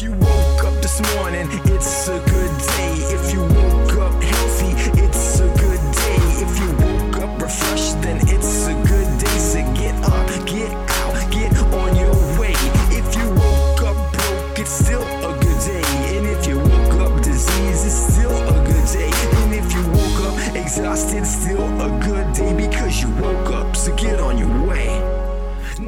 If 0.00 0.04
you 0.04 0.12
woke 0.12 0.64
up 0.64 0.72
this 0.80 0.98
morning, 1.14 1.46
it's 1.66 2.08
a 2.08 2.18
good 2.20 2.58
day. 2.72 2.94
If 3.12 3.34
you 3.34 3.42
woke 3.42 3.89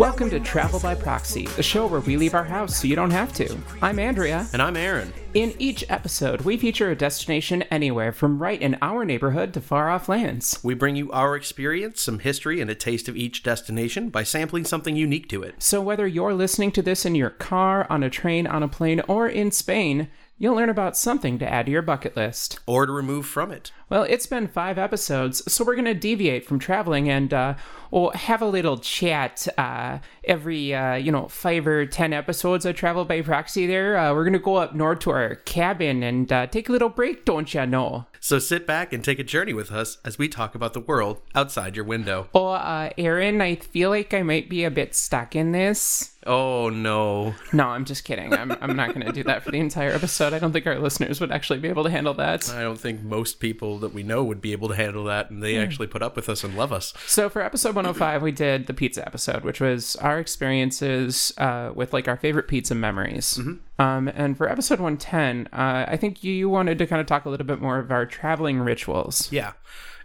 Welcome 0.02 0.30
to 0.30 0.40
Travel 0.40 0.80
by 0.80 0.96
Proxy, 0.96 1.46
the 1.46 1.62
show 1.62 1.86
where 1.86 2.00
we 2.00 2.16
leave 2.16 2.34
our 2.34 2.42
house 2.42 2.80
so 2.80 2.88
you 2.88 2.96
don't 2.96 3.12
have 3.12 3.32
to. 3.34 3.56
I'm 3.80 4.00
Andrea. 4.00 4.48
And 4.52 4.60
I'm 4.60 4.76
Aaron. 4.76 5.12
In 5.32 5.54
each 5.60 5.84
episode, 5.88 6.40
we 6.40 6.56
feature 6.56 6.90
a 6.90 6.96
destination 6.96 7.62
anywhere 7.70 8.10
from 8.10 8.42
right 8.42 8.60
in 8.60 8.76
our 8.82 9.04
neighborhood 9.04 9.54
to 9.54 9.60
far 9.60 9.90
off 9.90 10.08
lands. 10.08 10.58
We 10.64 10.74
bring 10.74 10.96
you 10.96 11.12
our 11.12 11.36
experience, 11.36 12.02
some 12.02 12.18
history, 12.18 12.60
and 12.60 12.68
a 12.68 12.74
taste 12.74 13.08
of 13.08 13.16
each 13.16 13.44
destination 13.44 14.08
by 14.08 14.24
sampling 14.24 14.64
something 14.64 14.96
unique 14.96 15.28
to 15.28 15.44
it. 15.44 15.62
So 15.62 15.80
whether 15.80 16.08
you're 16.08 16.34
listening 16.34 16.72
to 16.72 16.82
this 16.82 17.06
in 17.06 17.14
your 17.14 17.30
car, 17.30 17.86
on 17.88 18.02
a 18.02 18.10
train, 18.10 18.48
on 18.48 18.64
a 18.64 18.68
plane, 18.68 19.02
or 19.06 19.28
in 19.28 19.52
Spain, 19.52 20.08
you'll 20.36 20.56
learn 20.56 20.68
about 20.68 20.96
something 20.96 21.38
to 21.38 21.48
add 21.48 21.66
to 21.66 21.72
your 21.72 21.80
bucket 21.80 22.16
list. 22.16 22.58
Or 22.66 22.86
to 22.86 22.92
remove 22.92 23.26
from 23.26 23.52
it. 23.52 23.70
Well, 23.92 24.04
it's 24.04 24.24
been 24.24 24.48
five 24.48 24.78
episodes, 24.78 25.52
so 25.52 25.66
we're 25.66 25.74
going 25.74 25.84
to 25.84 25.92
deviate 25.92 26.46
from 26.46 26.58
traveling 26.58 27.10
and 27.10 27.30
uh, 27.34 27.56
we'll 27.90 28.08
have 28.12 28.40
a 28.40 28.46
little 28.46 28.78
chat 28.78 29.46
uh, 29.58 29.98
every, 30.24 30.74
uh, 30.74 30.94
you 30.94 31.12
know, 31.12 31.28
five 31.28 31.66
or 31.66 31.84
ten 31.84 32.14
episodes 32.14 32.64
of 32.64 32.74
Travel 32.74 33.04
by 33.04 33.20
Proxy 33.20 33.66
there. 33.66 33.98
Uh, 33.98 34.14
we're 34.14 34.24
going 34.24 34.32
to 34.32 34.38
go 34.38 34.56
up 34.56 34.74
north 34.74 35.00
to 35.00 35.10
our 35.10 35.34
cabin 35.34 36.02
and 36.02 36.32
uh, 36.32 36.46
take 36.46 36.70
a 36.70 36.72
little 36.72 36.88
break, 36.88 37.26
don't 37.26 37.52
ya 37.52 37.66
know? 37.66 38.06
So 38.18 38.38
sit 38.38 38.66
back 38.66 38.94
and 38.94 39.04
take 39.04 39.18
a 39.18 39.24
journey 39.24 39.52
with 39.52 39.70
us 39.70 39.98
as 40.06 40.16
we 40.16 40.26
talk 40.26 40.54
about 40.54 40.72
the 40.72 40.80
world 40.80 41.20
outside 41.34 41.76
your 41.76 41.84
window. 41.84 42.28
Oh, 42.32 42.46
uh, 42.46 42.90
Aaron, 42.96 43.42
I 43.42 43.56
feel 43.56 43.90
like 43.90 44.14
I 44.14 44.22
might 44.22 44.48
be 44.48 44.64
a 44.64 44.70
bit 44.70 44.94
stuck 44.94 45.36
in 45.36 45.52
this. 45.52 46.14
Oh 46.24 46.68
no. 46.70 47.34
No, 47.52 47.66
I'm 47.66 47.84
just 47.84 48.04
kidding. 48.04 48.32
I'm, 48.32 48.52
I'm 48.60 48.76
not 48.76 48.94
going 48.94 49.04
to 49.04 49.12
do 49.12 49.24
that 49.24 49.42
for 49.42 49.50
the 49.50 49.58
entire 49.58 49.90
episode. 49.90 50.32
I 50.32 50.38
don't 50.38 50.52
think 50.52 50.68
our 50.68 50.78
listeners 50.78 51.20
would 51.20 51.32
actually 51.32 51.58
be 51.58 51.68
able 51.68 51.82
to 51.82 51.90
handle 51.90 52.14
that. 52.14 52.48
I 52.50 52.62
don't 52.62 52.78
think 52.78 53.02
most 53.02 53.40
people 53.40 53.81
that 53.82 53.94
we 53.94 54.02
know 54.02 54.24
would 54.24 54.40
be 54.40 54.52
able 54.52 54.68
to 54.68 54.74
handle 54.74 55.04
that, 55.04 55.30
and 55.30 55.42
they 55.42 55.56
actually 55.56 55.86
put 55.86 56.02
up 56.02 56.16
with 56.16 56.28
us 56.28 56.42
and 56.42 56.56
love 56.56 56.72
us. 56.72 56.94
So 57.06 57.28
for 57.28 57.42
episode 57.42 57.74
105, 57.74 58.22
we 58.22 58.32
did 58.32 58.66
the 58.66 58.74
pizza 58.74 59.06
episode, 59.06 59.44
which 59.44 59.60
was 59.60 59.96
our 59.96 60.18
experiences 60.18 61.32
uh, 61.38 61.70
with 61.74 61.92
like 61.92 62.08
our 62.08 62.16
favorite 62.16 62.48
pizza 62.48 62.74
memories. 62.74 63.38
Um, 63.78 64.08
and 64.08 64.36
for 64.36 64.48
episode 64.48 64.80
110, 64.80 65.48
uh, 65.52 65.86
I 65.88 65.96
think 65.96 66.24
you 66.24 66.48
wanted 66.48 66.78
to 66.78 66.86
kind 66.86 67.00
of 67.00 67.06
talk 67.06 67.24
a 67.24 67.28
little 67.28 67.46
bit 67.46 67.60
more 67.60 67.78
of 67.78 67.90
our 67.90 68.06
traveling 68.06 68.60
rituals. 68.60 69.30
Yeah. 69.32 69.52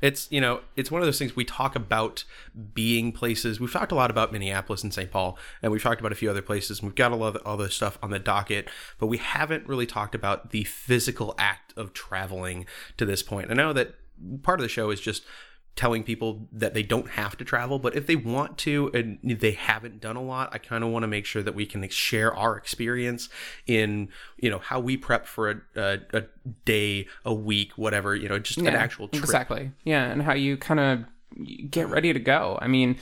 It's, 0.02 0.32
you 0.32 0.42
know, 0.42 0.62
it's 0.76 0.92
one 0.92 1.02
of 1.02 1.08
those 1.08 1.20
things 1.20 1.36
we 1.36 1.46
talk 1.46 1.76
about 1.76 2.24
being 2.74 3.12
places. 3.12 3.60
We've 3.60 3.72
talked 3.72 3.92
a 3.92 3.96
lot 3.96 4.10
about 4.10 4.32
Minneapolis 4.32 4.84
and 4.84 4.94
St. 4.94 5.12
Paul, 5.12 5.38
and 5.62 5.72
we've 5.72 5.82
talked 5.82 6.00
about 6.00 6.12
a 6.12 6.16
few 6.16 6.30
other 6.30 6.42
places. 6.42 6.80
And 6.80 6.90
we've 6.90 6.96
got 6.96 7.12
a 7.12 7.16
lot 7.16 7.36
of 7.36 7.42
other 7.46 7.70
stuff 7.70 7.98
on 8.02 8.10
the 8.10 8.20
docket, 8.20 8.70
but 9.00 9.08
we 9.08 9.18
haven't 9.18 9.68
really 9.68 9.86
talked 9.86 10.16
about 10.16 10.52
the 10.52 10.64
physical 10.64 11.36
act 11.38 11.74
of 11.78 11.94
traveling 11.94 12.66
to 12.98 13.06
this 13.06 13.24
point. 13.24 13.52
I 13.52 13.54
know 13.54 13.74
that 13.74 13.96
part 14.44 14.60
of 14.60 14.64
the 14.64 14.70
show 14.70 14.90
is 14.90 15.02
just 15.02 15.24
telling 15.78 16.04
people 16.04 16.48
that 16.52 16.74
they 16.74 16.84
don't 16.84 17.12
have 17.12 17.38
to 17.38 17.46
travel, 17.46 17.80
but 17.80 17.96
if 17.96 18.08
they 18.08 18.16
want 18.16 18.58
to 18.58 18.90
and 18.94 19.20
they 19.24 19.52
haven't 19.52 20.02
done 20.02 20.16
a 20.18 20.22
lot, 20.22 20.50
I 20.52 20.58
kind 20.58 20.84
of 20.84 20.90
want 20.90 21.04
to 21.04 21.08
make 21.08 21.26
sure 21.26 21.42
that 21.44 21.56
we 21.56 21.66
can 21.66 21.88
share 21.90 22.36
our 22.36 22.58
experience 22.58 23.30
in, 23.66 24.10
you 24.38 24.50
know, 24.50 24.60
how 24.60 24.80
we 24.80 24.98
prep 24.98 25.26
for 25.26 25.50
a, 25.50 25.62
a, 25.76 26.00
a 26.14 26.24
day, 26.66 27.08
a 27.24 27.34
week, 27.34 27.74
whatever, 27.78 28.16
you 28.16 28.28
know, 28.28 28.40
just 28.40 28.58
an 28.60 28.68
actual 28.68 29.08
trip. 29.08 29.24
Exactly. 29.24 29.72
Yeah, 29.86 30.04
and 30.06 30.24
how 30.24 30.34
you 30.34 30.58
kind 30.58 30.80
of 30.80 31.06
get 31.72 31.88
ready 31.88 32.12
to 32.12 32.20
go. 32.20 32.58
I 32.62 32.68
mean, 32.68 32.98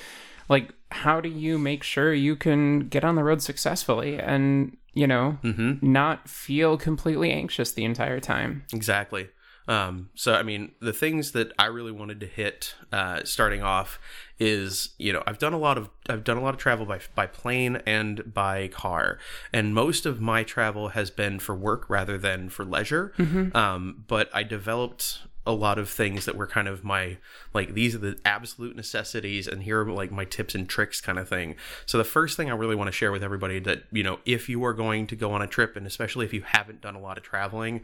like, 0.49 0.73
how 0.91 1.21
do 1.21 1.29
you 1.29 1.57
make 1.57 1.81
sure 1.83 2.13
you 2.13 2.35
can 2.35 2.87
get 2.89 3.03
on 3.03 3.15
the 3.15 3.23
road 3.23 3.41
successfully 3.41 4.19
and, 4.19 4.77
you 4.93 5.07
know, 5.07 5.37
Mm-hmm. 5.43 5.91
not 5.91 6.29
feel 6.29 6.77
completely 6.77 7.31
anxious 7.31 7.71
the 7.71 7.85
entire 7.85 8.19
time? 8.19 8.63
Exactly. 8.73 9.29
Um, 9.67 10.09
so, 10.15 10.33
I 10.33 10.43
mean, 10.43 10.73
the 10.79 10.93
things 10.93 11.31
that 11.31 11.51
I 11.57 11.65
really 11.65 11.91
wanted 11.91 12.19
to 12.19 12.27
hit, 12.27 12.75
uh, 12.91 13.21
starting 13.23 13.63
off 13.63 13.99
is, 14.39 14.89
you 14.97 15.11
know, 15.11 15.23
I've 15.25 15.39
done 15.39 15.53
a 15.53 15.57
lot 15.57 15.77
of, 15.77 15.89
I've 16.07 16.23
done 16.23 16.37
a 16.37 16.41
lot 16.41 16.53
of 16.53 16.59
travel 16.59 16.85
by, 16.85 16.99
by 17.15 17.25
plane 17.25 17.81
and 17.85 18.33
by 18.33 18.67
car. 18.67 19.17
And 19.51 19.73
most 19.73 20.05
of 20.05 20.21
my 20.21 20.43
travel 20.43 20.89
has 20.89 21.09
been 21.09 21.39
for 21.39 21.55
work 21.55 21.89
rather 21.89 22.17
than 22.17 22.49
for 22.49 22.63
leisure. 22.65 23.13
Um, 23.55 24.03
but 24.07 24.29
I 24.33 24.43
developed 24.43 25.19
a 25.47 25.51
lot 25.51 25.77
of 25.77 25.89
things 25.89 26.25
that 26.25 26.35
were 26.35 26.47
kind 26.47 26.67
of 26.67 26.83
my 26.83 27.17
like 27.53 27.73
these 27.73 27.93
are 27.93 27.99
the 27.99 28.17
absolute 28.25 28.75
necessities 28.75 29.47
and 29.47 29.63
here 29.63 29.83
are 29.83 29.91
like 29.91 30.11
my 30.11 30.25
tips 30.25 30.55
and 30.55 30.67
tricks 30.67 30.99
kind 30.99 31.19
of 31.19 31.29
thing 31.29 31.55
so 31.85 31.97
the 31.97 32.03
first 32.03 32.35
thing 32.35 32.49
i 32.49 32.53
really 32.53 32.75
want 32.75 32.87
to 32.87 32.91
share 32.91 33.11
with 33.11 33.23
everybody 33.23 33.59
that 33.59 33.83
you 33.91 34.01
know 34.01 34.17
if 34.25 34.49
you 34.49 34.63
are 34.65 34.73
going 34.73 35.05
to 35.05 35.15
go 35.15 35.31
on 35.31 35.41
a 35.41 35.47
trip 35.47 35.75
and 35.75 35.85
especially 35.85 36.25
if 36.25 36.33
you 36.33 36.41
haven't 36.41 36.81
done 36.81 36.95
a 36.95 36.99
lot 36.99 37.17
of 37.17 37.23
traveling 37.23 37.81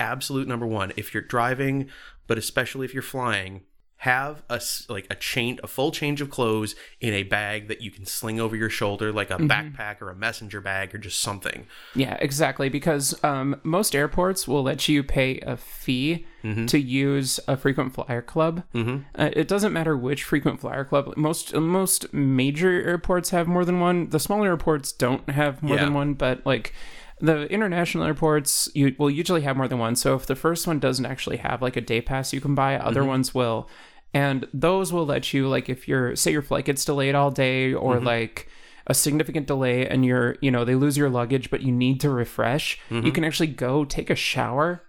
absolute 0.00 0.48
number 0.48 0.66
one 0.66 0.92
if 0.96 1.12
you're 1.14 1.22
driving 1.22 1.88
but 2.26 2.38
especially 2.38 2.84
if 2.84 2.92
you're 2.94 3.02
flying 3.02 3.62
have 4.04 4.42
a 4.48 4.58
like 4.88 5.06
a 5.10 5.14
chain 5.14 5.60
a 5.62 5.66
full 5.66 5.90
change 5.90 6.22
of 6.22 6.30
clothes 6.30 6.74
in 7.02 7.12
a 7.12 7.22
bag 7.22 7.68
that 7.68 7.82
you 7.82 7.90
can 7.90 8.06
sling 8.06 8.40
over 8.40 8.56
your 8.56 8.70
shoulder 8.70 9.12
like 9.12 9.30
a 9.30 9.36
backpack 9.36 10.00
or 10.00 10.08
a 10.08 10.14
messenger 10.16 10.58
bag 10.58 10.94
or 10.94 10.98
just 10.98 11.20
something 11.20 11.66
Yeah, 11.94 12.16
exactly. 12.18 12.70
Because 12.70 13.22
um, 13.22 13.60
most 13.62 13.94
airports 13.94 14.48
will 14.48 14.62
let 14.62 14.88
you 14.88 15.02
pay 15.02 15.38
a 15.40 15.54
fee 15.58 16.24
to 16.68 16.78
use 16.78 17.38
a 17.46 17.54
frequent 17.58 17.92
flyer 17.92 18.22
club. 18.22 18.62
Mm-hmm. 18.74 19.00
Uh, 19.14 19.28
it 19.34 19.46
doesn't 19.46 19.74
matter 19.74 19.94
which 19.94 20.24
frequent 20.24 20.58
flyer 20.62 20.86
club. 20.86 21.12
Most 21.18 21.54
most 21.54 22.14
major 22.14 22.70
airports 22.70 23.28
have 23.28 23.46
more 23.46 23.66
than 23.66 23.80
one. 23.80 24.08
The 24.08 24.18
smaller 24.18 24.46
airports 24.46 24.92
don't 24.92 25.28
have 25.28 25.62
more 25.62 25.76
Yeah. 25.76 25.84
than 25.84 25.92
one, 25.92 26.14
but 26.14 26.46
like. 26.46 26.72
The 27.20 27.46
international 27.52 28.04
airports 28.04 28.68
you 28.74 28.94
will 28.98 29.10
usually 29.10 29.42
have 29.42 29.56
more 29.56 29.68
than 29.68 29.78
one. 29.78 29.96
So 29.96 30.14
if 30.14 30.26
the 30.26 30.36
first 30.36 30.66
one 30.66 30.78
doesn't 30.78 31.06
actually 31.06 31.38
have 31.38 31.62
like 31.62 31.76
a 31.76 31.80
day 31.80 32.00
pass 32.00 32.32
you 32.32 32.40
can 32.40 32.54
buy, 32.54 32.76
other 32.76 33.00
mm-hmm. 33.00 33.10
ones 33.10 33.34
will. 33.34 33.68
And 34.12 34.48
those 34.52 34.92
will 34.92 35.06
let 35.06 35.32
you 35.32 35.48
like 35.48 35.68
if 35.68 35.86
you're 35.86 36.16
say 36.16 36.32
your 36.32 36.42
flight 36.42 36.64
gets 36.64 36.84
delayed 36.84 37.14
all 37.14 37.30
day 37.30 37.72
or 37.72 37.96
mm-hmm. 37.96 38.06
like 38.06 38.48
a 38.86 38.94
significant 38.94 39.46
delay 39.46 39.86
and 39.86 40.04
you're 40.04 40.36
you 40.40 40.50
know 40.50 40.64
they 40.64 40.74
lose 40.74 40.96
your 40.96 41.08
luggage 41.08 41.48
but 41.48 41.60
you 41.62 41.70
need 41.70 42.00
to 42.00 42.10
refresh 42.10 42.80
you 42.90 42.96
mm-hmm. 42.96 43.10
can 43.10 43.24
actually 43.24 43.46
go 43.46 43.84
take 43.84 44.10
a 44.10 44.16
shower 44.16 44.82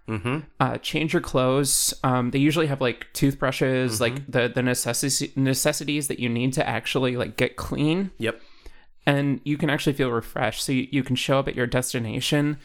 uh, 0.59 0.77
change 0.77 1.13
your 1.13 1.21
clothes. 1.21 1.93
Um, 2.03 2.31
they 2.31 2.39
usually 2.39 2.67
have 2.67 2.81
like 2.81 3.07
toothbrushes 3.13 4.01
like 4.01 4.25
the 4.31 4.47
the 4.47 4.61
necessi- 4.61 5.35
necessities 5.37 6.07
that 6.07 6.19
you 6.19 6.29
need 6.29 6.53
to 6.53 6.67
actually 6.67 7.15
like 7.15 7.37
get 7.37 7.57
clean. 7.57 8.11
Yep 8.17 8.41
and 9.05 9.41
you 9.43 9.57
can 9.57 9.69
actually 9.69 9.93
feel 9.93 10.11
refreshed 10.11 10.63
so 10.63 10.71
you, 10.71 10.87
you 10.91 11.03
can 11.03 11.15
show 11.15 11.39
up 11.39 11.47
at 11.47 11.55
your 11.55 11.67
destination 11.67 12.57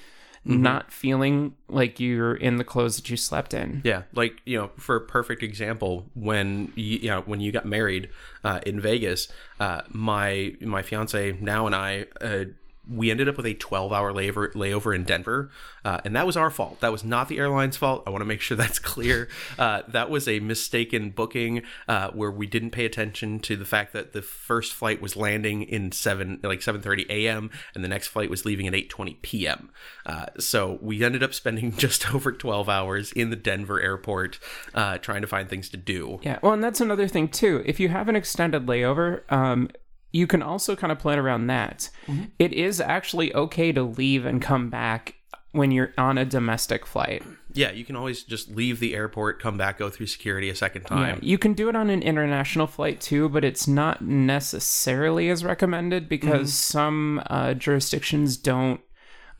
not 0.47 0.93
feeling 0.93 1.55
like 1.69 1.99
you're 1.99 2.35
in 2.35 2.57
the 2.57 2.65
clothes 2.65 2.97
that 2.97 3.11
you 3.11 3.17
slept 3.17 3.53
in 3.53 3.83
Yeah, 3.85 4.03
like 4.15 4.41
you 4.45 4.59
know, 4.59 4.71
for 4.77 4.97
a 4.97 5.01
perfect 5.01 5.43
example, 5.43 6.07
when 6.15 6.73
you, 6.77 6.99
you 6.99 7.09
know 7.09 7.23
when 7.23 7.41
you 7.41 7.51
got 7.51 7.67
married 7.67 8.11
uh, 8.45 8.61
in 8.65 8.81
Vegas, 8.81 9.29
uh, 9.59 9.83
my 9.89 10.55
my 10.61 10.83
fiance 10.83 11.37
now 11.41 11.67
and 11.67 11.75
I. 11.75 12.07
Uh, 12.21 12.45
we 12.89 13.11
ended 13.11 13.29
up 13.29 13.37
with 13.37 13.47
a 13.47 13.55
12 13.55 13.93
hour 13.93 14.13
layover, 14.13 14.53
layover 14.53 14.95
in 14.95 15.05
Denver, 15.05 15.51
uh, 15.85 16.01
and 16.05 16.15
that 16.17 16.27
was 16.27 16.37
our 16.37 16.51
fault. 16.51 16.81
That 16.81 16.93
was 16.93 17.05
not 17.05 17.29
the 17.29 17.39
airline's 17.39 17.77
fault. 17.77 18.03
I 18.07 18.11
want 18.11 18.23
to 18.23 18.27
make 18.27 18.41
sure 18.41 18.57
that's 18.57 18.79
clear. 18.79 19.29
Uh, 19.59 19.83
that 19.89 20.11
was 20.11 20.29
a 20.29 20.41
mistaken 20.41 21.11
booking 21.11 21.63
uh, 21.89 22.11
where 22.11 22.31
we 22.31 22.47
didn't 22.47 22.71
pay 22.71 22.85
attention 22.85 23.39
to 23.39 23.57
the 23.57 23.65
fact 23.65 23.93
that 23.93 24.13
the 24.13 24.21
first 24.21 24.75
flight 24.75 25.01
was 25.01 25.17
landing 25.17 25.63
in 25.63 25.93
seven 25.93 26.41
like 26.43 26.61
7:30 26.61 27.09
a.m. 27.09 27.51
and 27.75 27.83
the 27.83 27.89
next 27.89 28.09
flight 28.09 28.29
was 28.29 28.45
leaving 28.45 28.67
at 28.67 28.75
8:20 28.75 29.23
p.m. 29.23 29.71
Uh, 30.05 30.27
so 30.39 30.79
we 30.83 31.03
ended 31.03 31.23
up 31.23 31.33
spending 31.33 31.73
just 31.77 32.13
over 32.13 32.33
12 32.33 32.69
hours 32.69 33.13
in 33.13 33.31
the 33.31 33.37
Denver 33.37 33.81
airport 33.81 34.39
uh, 34.75 34.99
trying 34.99 35.23
to 35.23 35.29
find 35.29 35.49
things 35.49 35.69
to 35.71 35.77
do. 35.77 36.21
Yeah, 36.23 36.39
well, 36.43 36.53
and 36.53 36.63
that's 36.63 36.81
another 36.81 37.09
thing 37.09 37.29
too. 37.29 37.63
If 37.65 37.81
you 37.81 37.89
have 37.89 38.09
an 38.09 38.17
extended 38.17 38.67
layover, 38.67 39.31
um, 39.33 39.71
you 40.17 40.27
can 40.27 40.43
also 40.43 40.75
kind 40.75 40.91
of 40.93 40.99
plan 40.99 41.19
around 41.19 41.47
that. 41.49 41.91
It 42.39 42.53
is 42.53 42.81
actually 42.81 43.35
okay 43.35 43.71
to 43.73 43.83
leave 43.83 44.25
and 44.25 44.41
come 44.41 44.71
back 44.71 45.15
when 45.53 45.71
you're 45.71 45.93
on 45.99 46.19
a 46.19 46.25
domestic 46.25 46.87
flight. 46.87 47.23
Yeah, 47.53 47.71
you 47.71 47.85
can 47.85 47.97
always 47.97 48.23
just 48.23 48.51
leave 48.51 48.81
the 48.81 48.95
airport, 48.95 49.41
come 49.41 49.57
back, 49.57 49.79
go 49.79 49.89
through 49.89 50.07
security 50.09 50.51
a 50.51 50.55
second 50.55 50.83
Yeah, 50.91 50.97
time. 50.97 51.19
you 51.23 51.39
can 51.39 51.55
do 51.55 51.69
it 51.71 51.77
on 51.77 51.89
an 51.89 52.03
international 52.03 52.67
flight 52.67 53.01
too, 53.01 53.29
but 53.31 53.45
it's 53.45 53.67
not 53.67 54.03
necessarily 54.03 55.29
as 55.31 55.45
recommended 55.45 56.09
because 56.09 56.53
some 56.53 57.23
uh, 57.29 57.55
jurisdictions 57.55 58.37
don't 58.37 58.81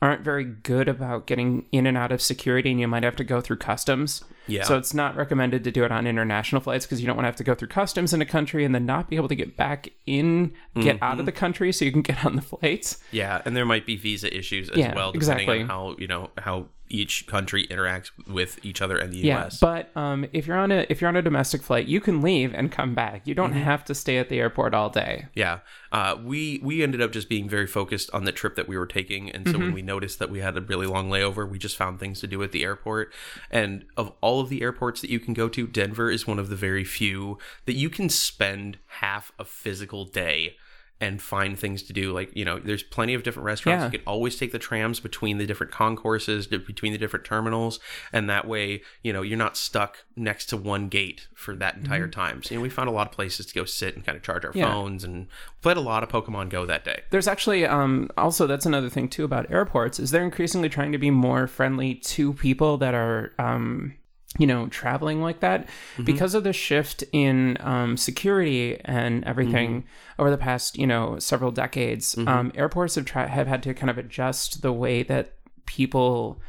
aren't 0.01 0.21
very 0.21 0.43
good 0.43 0.87
about 0.87 1.25
getting 1.25 1.65
in 1.71 1.87
and 1.87 1.97
out 1.97 2.11
of 2.11 2.21
security, 2.21 2.71
and 2.71 2.79
you 2.79 2.87
might 2.87 3.03
have 3.03 3.15
to 3.15 3.23
go 3.23 3.41
through 3.41 3.57
customs. 3.57 4.23
Yeah. 4.47 4.63
So 4.63 4.77
it's 4.77 4.93
not 4.93 5.15
recommended 5.15 5.63
to 5.65 5.71
do 5.71 5.83
it 5.83 5.91
on 5.91 6.07
international 6.07 6.61
flights 6.61 6.85
because 6.85 7.01
you 7.01 7.07
don't 7.07 7.15
want 7.15 7.25
to 7.25 7.29
have 7.29 7.35
to 7.37 7.43
go 7.43 7.55
through 7.55 7.67
customs 7.69 8.13
in 8.13 8.21
a 8.21 8.25
country 8.25 8.63
and 8.63 8.73
then 8.73 8.85
not 8.85 9.09
be 9.09 9.15
able 9.15 9.27
to 9.27 9.35
get 9.35 9.57
back 9.57 9.89
in, 10.05 10.53
get 10.75 10.95
mm-hmm. 10.95 11.03
out 11.03 11.19
of 11.19 11.25
the 11.25 11.31
country 11.31 11.71
so 11.71 11.83
you 11.83 11.91
can 11.91 12.01
get 12.01 12.23
on 12.25 12.35
the 12.35 12.41
flights. 12.41 13.01
Yeah, 13.11 13.41
and 13.45 13.57
there 13.57 13.65
might 13.65 13.85
be 13.85 13.95
visa 13.95 14.35
issues 14.35 14.69
as 14.69 14.77
Yeah, 14.77 14.95
well, 14.95 15.11
depending 15.11 15.39
exactly. 15.39 15.61
on 15.61 15.67
how 15.67 15.95
you 15.97 16.07
know 16.07 16.29
how 16.37 16.67
each 16.89 17.27
country 17.27 17.67
interacts 17.67 18.11
with 18.27 18.63
each 18.65 18.81
other 18.81 18.97
and 18.97 19.11
the 19.11 19.17
Yeah, 19.17 19.41
U.S. 19.41 19.59
but 19.59 19.95
um, 19.95 20.25
if 20.33 20.47
you're 20.47 20.57
on 20.57 20.71
a 20.71 20.85
if 20.89 21.01
you're 21.01 21.07
on 21.09 21.15
a 21.15 21.21
domestic 21.21 21.61
flight, 21.61 21.87
you 21.87 21.99
can 21.99 22.21
leave 22.21 22.53
and 22.53 22.71
come 22.71 22.95
back. 22.95 23.27
You 23.27 23.35
don't 23.35 23.53
have 23.53 23.83
to 23.85 23.95
stay 23.95 24.17
at 24.17 24.29
the 24.29 24.39
airport 24.39 24.73
all 24.73 24.89
day. 24.89 25.25
Yeah, 25.33 25.59
uh, 25.91 26.17
we 26.23 26.59
we 26.63 26.83
ended 26.83 27.01
up 27.01 27.11
just 27.11 27.29
being 27.29 27.49
very 27.49 27.67
focused 27.67 28.09
on 28.13 28.23
the 28.25 28.31
trip 28.31 28.55
that 28.55 28.67
we 28.67 28.77
were 28.77 28.85
taking, 28.87 29.29
and 29.31 29.45
so 29.47 29.53
Mm-hmm. 29.53 29.61
when 29.63 29.73
we 29.73 29.81
noticed 29.81 30.19
that 30.19 30.29
we 30.29 30.39
had 30.39 30.55
a 30.57 30.61
really 30.61 30.87
long 30.87 31.09
layover, 31.09 31.49
we 31.49 31.57
just 31.57 31.75
found 31.77 31.99
things 31.99 32.19
to 32.21 32.27
do 32.27 32.41
at 32.43 32.51
the 32.51 32.63
airport. 32.63 33.11
And 33.49 33.85
of 33.95 34.11
all 34.21 34.39
of 34.39 34.49
the 34.49 34.61
airports 34.61 35.01
that 35.01 35.09
you 35.09 35.19
can 35.19 35.33
go 35.33 35.49
to, 35.49 35.65
Denver 35.67 36.11
is 36.11 36.27
one 36.27 36.39
of 36.39 36.49
the 36.49 36.55
very 36.55 36.83
few 36.83 37.37
that 37.65 37.73
you 37.73 37.89
can 37.89 38.09
spend 38.09 38.77
half 38.87 39.31
a 39.39 39.45
physical 39.45 40.05
day 40.05 40.55
and 40.99 41.21
find 41.21 41.57
things 41.59 41.83
to 41.83 41.93
do. 41.93 42.11
Like 42.11 42.35
you 42.35 42.43
know, 42.43 42.59
there's 42.59 42.83
plenty 42.83 43.13
of 43.13 43.23
different 43.23 43.45
restaurants. 43.45 43.81
Yeah. 43.81 43.85
You 43.91 43.97
can 43.99 44.07
always 44.07 44.37
take 44.37 44.51
the 44.51 44.59
trams 44.59 44.99
between 44.99 45.37
the 45.37 45.45
different 45.45 45.71
concourses, 45.71 46.47
between 46.47 46.91
the 46.91 46.97
different 46.97 47.25
terminals, 47.25 47.79
and 48.11 48.29
that 48.29 48.47
way, 48.47 48.81
you 49.03 49.13
know, 49.13 49.21
you're 49.21 49.37
not 49.37 49.55
stuck 49.57 49.97
next 50.15 50.47
to 50.47 50.57
one 50.57 50.87
gate 50.89 51.27
for 51.35 51.55
that 51.55 51.75
entire 51.77 52.07
time. 52.07 52.41
So 52.43 52.53
you 52.53 52.59
know, 52.59 52.63
we 52.63 52.69
found 52.69 52.89
a 52.89 52.91
lot 52.91 53.07
of 53.07 53.13
places 53.13 53.45
to 53.47 53.53
go 53.53 53.65
sit 53.65 53.95
and 53.95 54.05
kind 54.05 54.15
of 54.15 54.23
charge 54.23 54.43
our 54.43 54.51
Mm-hmm. 54.51 54.59
Yeah. 54.59 54.71
phones, 54.71 55.03
and 55.03 55.27
played 55.61 55.77
a 55.77 55.81
lot 55.81 56.01
of 56.03 56.09
Pokemon 56.09 56.49
Go 56.49 56.65
that 56.65 56.83
day. 56.85 57.01
There's 57.09 57.27
actually 57.27 57.65
um, 57.65 58.09
also 58.17 58.47
that's 58.47 58.65
another 58.65 58.89
thing 58.89 59.09
too 59.09 59.23
about 59.25 59.51
airports 59.51 59.99
is 59.99 60.11
they're 60.11 60.23
increasingly 60.23 60.69
trying 60.69 60.91
to 60.93 60.97
be 60.97 61.11
more 61.11 61.47
friendly 61.47 61.95
to 61.95 62.33
people 62.33 62.77
that 62.77 62.93
are 62.93 63.33
um, 63.37 63.93
you 64.37 64.45
know 64.45 64.67
traveling 64.67 65.21
like 65.21 65.39
that 65.39 65.67
because 66.03 66.35
of 66.35 66.43
the 66.43 66.53
shift 66.53 67.03
in 67.13 67.57
um, 67.61 67.95
security 67.97 68.79
and 68.85 69.23
everything 69.23 69.85
over 70.19 70.29
the 70.29 70.37
past 70.37 70.77
you 70.77 70.85
know 70.85 71.17
several 71.19 71.51
decades. 71.51 72.15
Um, 72.27 72.51
airports 72.55 72.95
have 72.95 73.05
tried 73.05 73.29
have 73.29 73.47
had 73.47 73.63
to 73.63 73.73
kind 73.73 73.89
of 73.89 73.97
adjust 73.97 74.61
the 74.61 74.73
way 74.73 75.01
that 75.03 75.33
people 75.65 76.39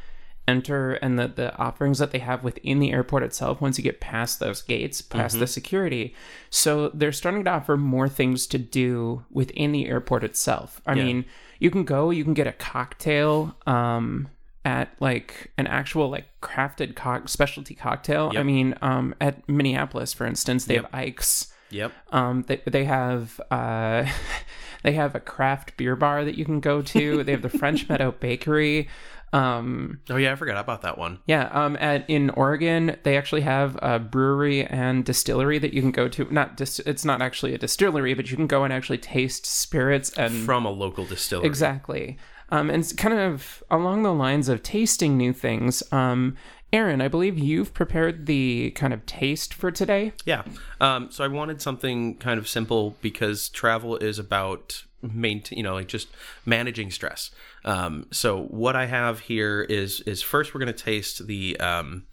enter 0.47 0.93
and 0.95 1.19
the, 1.19 1.27
the 1.27 1.55
offerings 1.57 1.99
that 1.99 2.09
they 2.11 2.17
have 2.19 2.43
within 2.43 2.79
the 2.79 2.91
airport 2.91 3.21
itself 3.21 3.61
once 3.61 3.77
you 3.77 3.83
get 3.83 3.99
past 3.99 4.39
those 4.39 4.63
gates 4.63 4.99
past 4.99 5.37
the 5.39 5.45
security. 5.45 6.15
So 6.49 6.89
they're 6.89 7.11
starting 7.11 7.43
to 7.43 7.51
offer 7.51 7.77
more 7.77 8.09
things 8.09 8.47
to 8.47 8.57
do 8.57 9.23
within 9.29 9.71
the 9.73 9.85
airport 9.87 10.23
itself. 10.23 10.81
I 10.87 10.93
Yeah. 10.95 11.03
mean 11.05 11.25
you 11.59 11.69
can 11.69 11.83
go 11.83 12.09
you 12.09 12.23
can 12.23 12.33
get 12.33 12.47
a 12.47 12.53
cocktail 12.53 13.55
um 13.67 14.27
at 14.69 14.87
like 14.99 15.29
an 15.57 15.67
actual 15.79 16.05
like 16.15 16.27
crafted 16.41 16.89
co- 16.95 17.25
specialty 17.25 17.75
cocktail 17.85 18.31
i 18.41 18.43
mean 18.43 18.67
um 18.89 19.05
at 19.19 19.35
minneapolis 19.49 20.11
for 20.17 20.25
instance 20.33 20.61
they 20.65 20.75
have 20.75 20.89
ike's 20.93 21.31
Yep. 21.71 21.91
um, 22.11 22.35
they 22.47 22.57
they 22.65 22.85
have 22.85 23.39
uh, 23.51 24.03
they 24.85 24.93
have 24.93 25.13
a 25.13 25.19
craft 25.19 25.77
beer 25.77 25.95
bar 25.95 26.25
that 26.25 26.35
you 26.35 26.43
can 26.43 26.59
go 26.61 26.81
to. 26.81 27.23
they 27.25 27.31
have 27.33 27.43
the 27.43 27.55
French 27.61 27.87
Meadow 27.87 28.11
Bakery. 28.11 28.89
Um, 29.31 29.99
Oh 30.09 30.15
yeah, 30.17 30.31
I 30.31 30.35
forgot 30.35 30.57
about 30.57 30.81
that 30.81 30.97
one. 30.97 31.19
yeah, 31.27 31.43
um, 31.53 31.77
at 31.79 32.09
in 32.09 32.31
Oregon, 32.31 32.97
they 33.03 33.15
actually 33.17 33.41
have 33.41 33.77
a 33.83 33.99
brewery 33.99 34.65
and 34.65 35.05
distillery 35.05 35.59
that 35.59 35.71
you 35.75 35.81
can 35.81 35.91
go 35.91 36.07
to. 36.09 36.27
Not 36.33 36.57
dis- 36.57 36.79
it's 36.79 37.05
not 37.05 37.21
actually 37.21 37.53
a 37.53 37.59
distillery, 37.59 38.15
but 38.15 38.31
you 38.31 38.35
can 38.35 38.47
go 38.47 38.63
and 38.63 38.73
actually 38.73 38.97
taste 38.97 39.45
spirits 39.45 40.09
and 40.17 40.33
From 40.45 40.65
a 40.65 40.71
local 40.71 41.05
distillery. 41.05 41.45
exactly. 41.45 42.17
Um, 42.51 42.69
and 42.69 42.81
it's 42.83 42.93
kind 42.93 43.13
of 43.17 43.63
along 43.69 44.03
the 44.03 44.13
lines 44.13 44.49
of 44.49 44.63
tasting 44.63 45.17
new 45.17 45.33
things. 45.33 45.83
Um, 45.91 46.35
Aaron, 46.71 47.01
I 47.01 47.07
believe 47.07 47.37
you've 47.37 47.73
prepared 47.73 48.27
the 48.27 48.71
kind 48.71 48.93
of 48.93 49.05
taste 49.05 49.53
for 49.53 49.71
today. 49.71 50.13
Yeah. 50.25 50.43
Um, 50.79 51.09
so 51.09 51.23
I 51.23 51.27
wanted 51.27 51.61
something 51.61 52.15
kind 52.17 52.39
of 52.39 52.47
simple 52.47 52.95
because 53.01 53.49
travel 53.49 53.97
is 53.97 54.19
about 54.19 54.83
maintain, 55.01 55.57
you 55.57 55.63
know, 55.63 55.73
like 55.73 55.87
just 55.87 56.09
managing 56.45 56.91
stress. 56.91 57.31
Um, 57.65 58.05
so 58.11 58.43
what 58.43 58.75
I 58.75 58.85
have 58.85 59.21
here 59.21 59.61
is 59.63 60.01
is 60.01 60.21
first 60.21 60.53
we're 60.53 60.59
gonna 60.59 60.73
taste 60.73 61.25
the. 61.27 61.59
Um, 61.59 62.05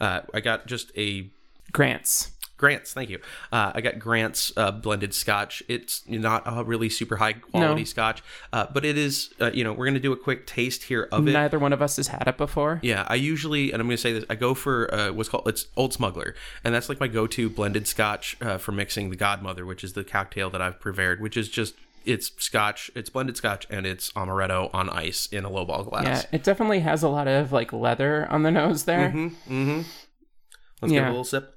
uh, 0.00 0.20
I 0.32 0.40
got 0.40 0.66
just 0.66 0.92
a 0.96 1.30
Grants. 1.72 2.30
Grants, 2.64 2.94
thank 2.94 3.10
you. 3.10 3.18
Uh, 3.52 3.72
I 3.74 3.82
got 3.82 3.98
Grants 3.98 4.50
uh, 4.56 4.70
blended 4.70 5.12
Scotch. 5.12 5.62
It's 5.68 6.02
not 6.08 6.42
a 6.46 6.64
really 6.64 6.88
super 6.88 7.16
high 7.16 7.34
quality 7.34 7.82
No. 7.82 7.84
Scotch, 7.84 8.22
uh, 8.54 8.66
but 8.72 8.86
it 8.86 8.96
is. 8.96 9.34
Uh, 9.38 9.50
you 9.52 9.62
know, 9.64 9.74
we're 9.74 9.84
gonna 9.84 10.00
do 10.00 10.12
a 10.12 10.16
quick 10.16 10.46
taste 10.46 10.84
here 10.84 11.08
of 11.12 11.28
it. 11.28 11.32
Neither 11.32 11.58
one 11.58 11.74
of 11.74 11.82
us 11.82 11.96
has 11.96 12.08
had 12.08 12.26
it 12.26 12.38
before. 12.38 12.80
Yeah, 12.82 13.06
I 13.08 13.16
usually, 13.16 13.70
and 13.72 13.80
I'm 13.82 13.86
going 13.86 13.96
to 13.98 14.00
say 14.02 14.12
this, 14.14 14.24
I 14.30 14.34
go 14.34 14.54
for 14.54 14.92
uh, 14.94 15.12
what's 15.12 15.28
called 15.28 15.46
it's 15.46 15.66
Old 15.76 15.92
Smuggler, 15.92 16.34
and 16.64 16.74
that's 16.74 16.88
like 16.88 17.00
my 17.00 17.06
go-to 17.08 17.50
blended 17.50 17.86
Scotch 17.86 18.36
uh, 18.40 18.56
for 18.56 18.72
mixing 18.72 19.10
the 19.10 19.16
Godmother, 19.16 19.66
which 19.66 19.84
is 19.84 19.92
the 19.92 20.04
cocktail 20.04 20.48
that 20.50 20.62
I've 20.62 20.80
prepared, 20.80 21.20
which 21.20 21.36
is 21.36 21.48
just 21.50 21.74
it's 22.06 22.32
Scotch, 22.38 22.90
it's 22.94 23.10
blended 23.10 23.36
Scotch, 23.36 23.66
and 23.70 23.86
it's 23.86 24.10
amaretto 24.12 24.70
on 24.74 24.88
ice 24.88 25.26
in 25.30 25.44
a 25.44 25.50
lowball 25.50 25.88
glass. 25.88 26.04
Yeah, 26.24 26.36
it 26.38 26.42
definitely 26.44 26.80
has 26.80 27.02
a 27.02 27.08
lot 27.08 27.28
of 27.28 27.52
like 27.52 27.72
leather 27.72 28.26
on 28.30 28.42
the 28.42 28.50
nose 28.50 28.84
there. 28.84 29.10
Mm-hmm. 29.10 29.82
Let's 30.82 30.92
get 30.92 31.00
Yeah. 31.02 31.08
a 31.08 31.10
little 31.10 31.24
sip. 31.24 31.53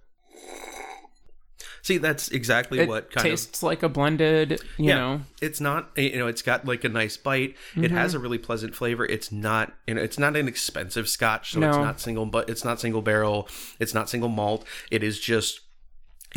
See, 1.88 1.98
that's 2.00 2.28
exactly 2.32 2.80
It 2.80 2.90
what 2.90 3.12
kind 3.12 3.26
of 3.26 3.32
tastes 3.32 3.64
like 3.64 3.82
a 3.82 3.88
blended, 3.88 4.60
you 4.78 4.90
know. 4.94 5.22
it's 5.42 5.62
not 5.62 5.90
you 5.96 6.18
know 6.18 6.28
it's 6.28 6.42
got 6.42 6.66
like 6.66 6.84
a 6.84 6.90
nice 6.90 7.16
bite. 7.16 7.56
It 7.78 7.92
has 7.92 8.12
Mm-hmm. 8.12 8.18
a 8.18 8.20
really 8.24 8.38
pleasant 8.38 8.76
flavor. 8.76 9.06
It's 9.06 9.32
not 9.32 9.72
you 9.88 9.94
know 9.94 10.02
it's 10.02 10.20
not 10.20 10.36
an 10.36 10.50
expensive 10.50 11.08
scotch 11.08 11.54
so 11.54 11.62
it's 11.62 11.78
not 11.78 12.02
single 12.02 12.26
but 12.26 12.50
it's 12.50 12.66
not 12.66 12.82
single 12.82 13.02
barrel. 13.02 13.48
It's 13.80 13.94
not 13.94 14.10
single 14.10 14.28
malt. 14.28 14.66
It 14.92 15.02
is 15.02 15.18
just 15.18 15.62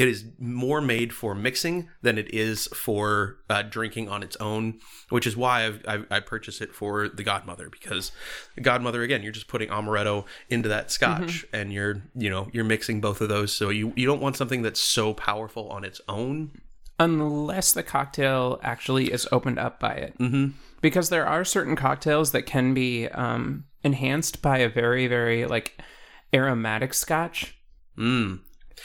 it 0.00 0.08
is 0.08 0.24
more 0.38 0.80
made 0.80 1.12
for 1.12 1.34
mixing 1.34 1.90
than 2.00 2.16
it 2.16 2.32
is 2.32 2.68
for 2.68 3.36
uh, 3.50 3.60
drinking 3.60 4.08
on 4.08 4.22
its 4.22 4.34
own, 4.36 4.80
which 5.10 5.26
is 5.26 5.36
why 5.36 5.66
I've, 5.66 5.84
I, 5.86 6.04
I 6.10 6.20
purchased 6.20 6.62
it 6.62 6.74
for 6.74 7.06
the 7.06 7.22
Godmother 7.22 7.68
because 7.68 8.10
the 8.54 8.62
Godmother 8.62 9.02
again, 9.02 9.22
you're 9.22 9.30
just 9.30 9.46
putting 9.46 9.68
amaretto 9.68 10.24
into 10.48 10.70
that 10.70 10.90
Scotch, 10.90 11.44
and 11.52 11.70
you're 11.70 12.02
you 12.14 12.30
know 12.30 12.48
you're 12.50 12.64
mixing 12.64 13.02
both 13.02 13.20
of 13.20 13.28
those. 13.28 13.52
So 13.52 13.68
you 13.68 13.92
you 13.94 14.06
don't 14.06 14.22
want 14.22 14.36
something 14.36 14.62
that's 14.62 14.80
so 14.80 15.12
powerful 15.12 15.68
on 15.68 15.84
its 15.84 16.00
own. 16.08 16.52
Unless 16.98 17.72
the 17.72 17.82
cocktail 17.82 18.58
actually 18.62 19.12
is 19.12 19.28
opened 19.30 19.58
up 19.58 19.80
by 19.80 19.92
it. 19.92 20.16
Mm-hmm. 20.18 20.52
Because 20.80 21.10
there 21.10 21.26
are 21.26 21.44
certain 21.44 21.76
cocktails 21.76 22.32
that 22.32 22.46
can 22.46 22.72
be 22.72 23.06
um, 23.08 23.64
enhanced 23.82 24.40
by 24.40 24.58
a 24.58 24.68
very, 24.70 25.08
very 25.08 25.44
like 25.44 25.78
aromatic 26.32 26.94
scotch. 26.94 27.54
Mm. 27.98 28.40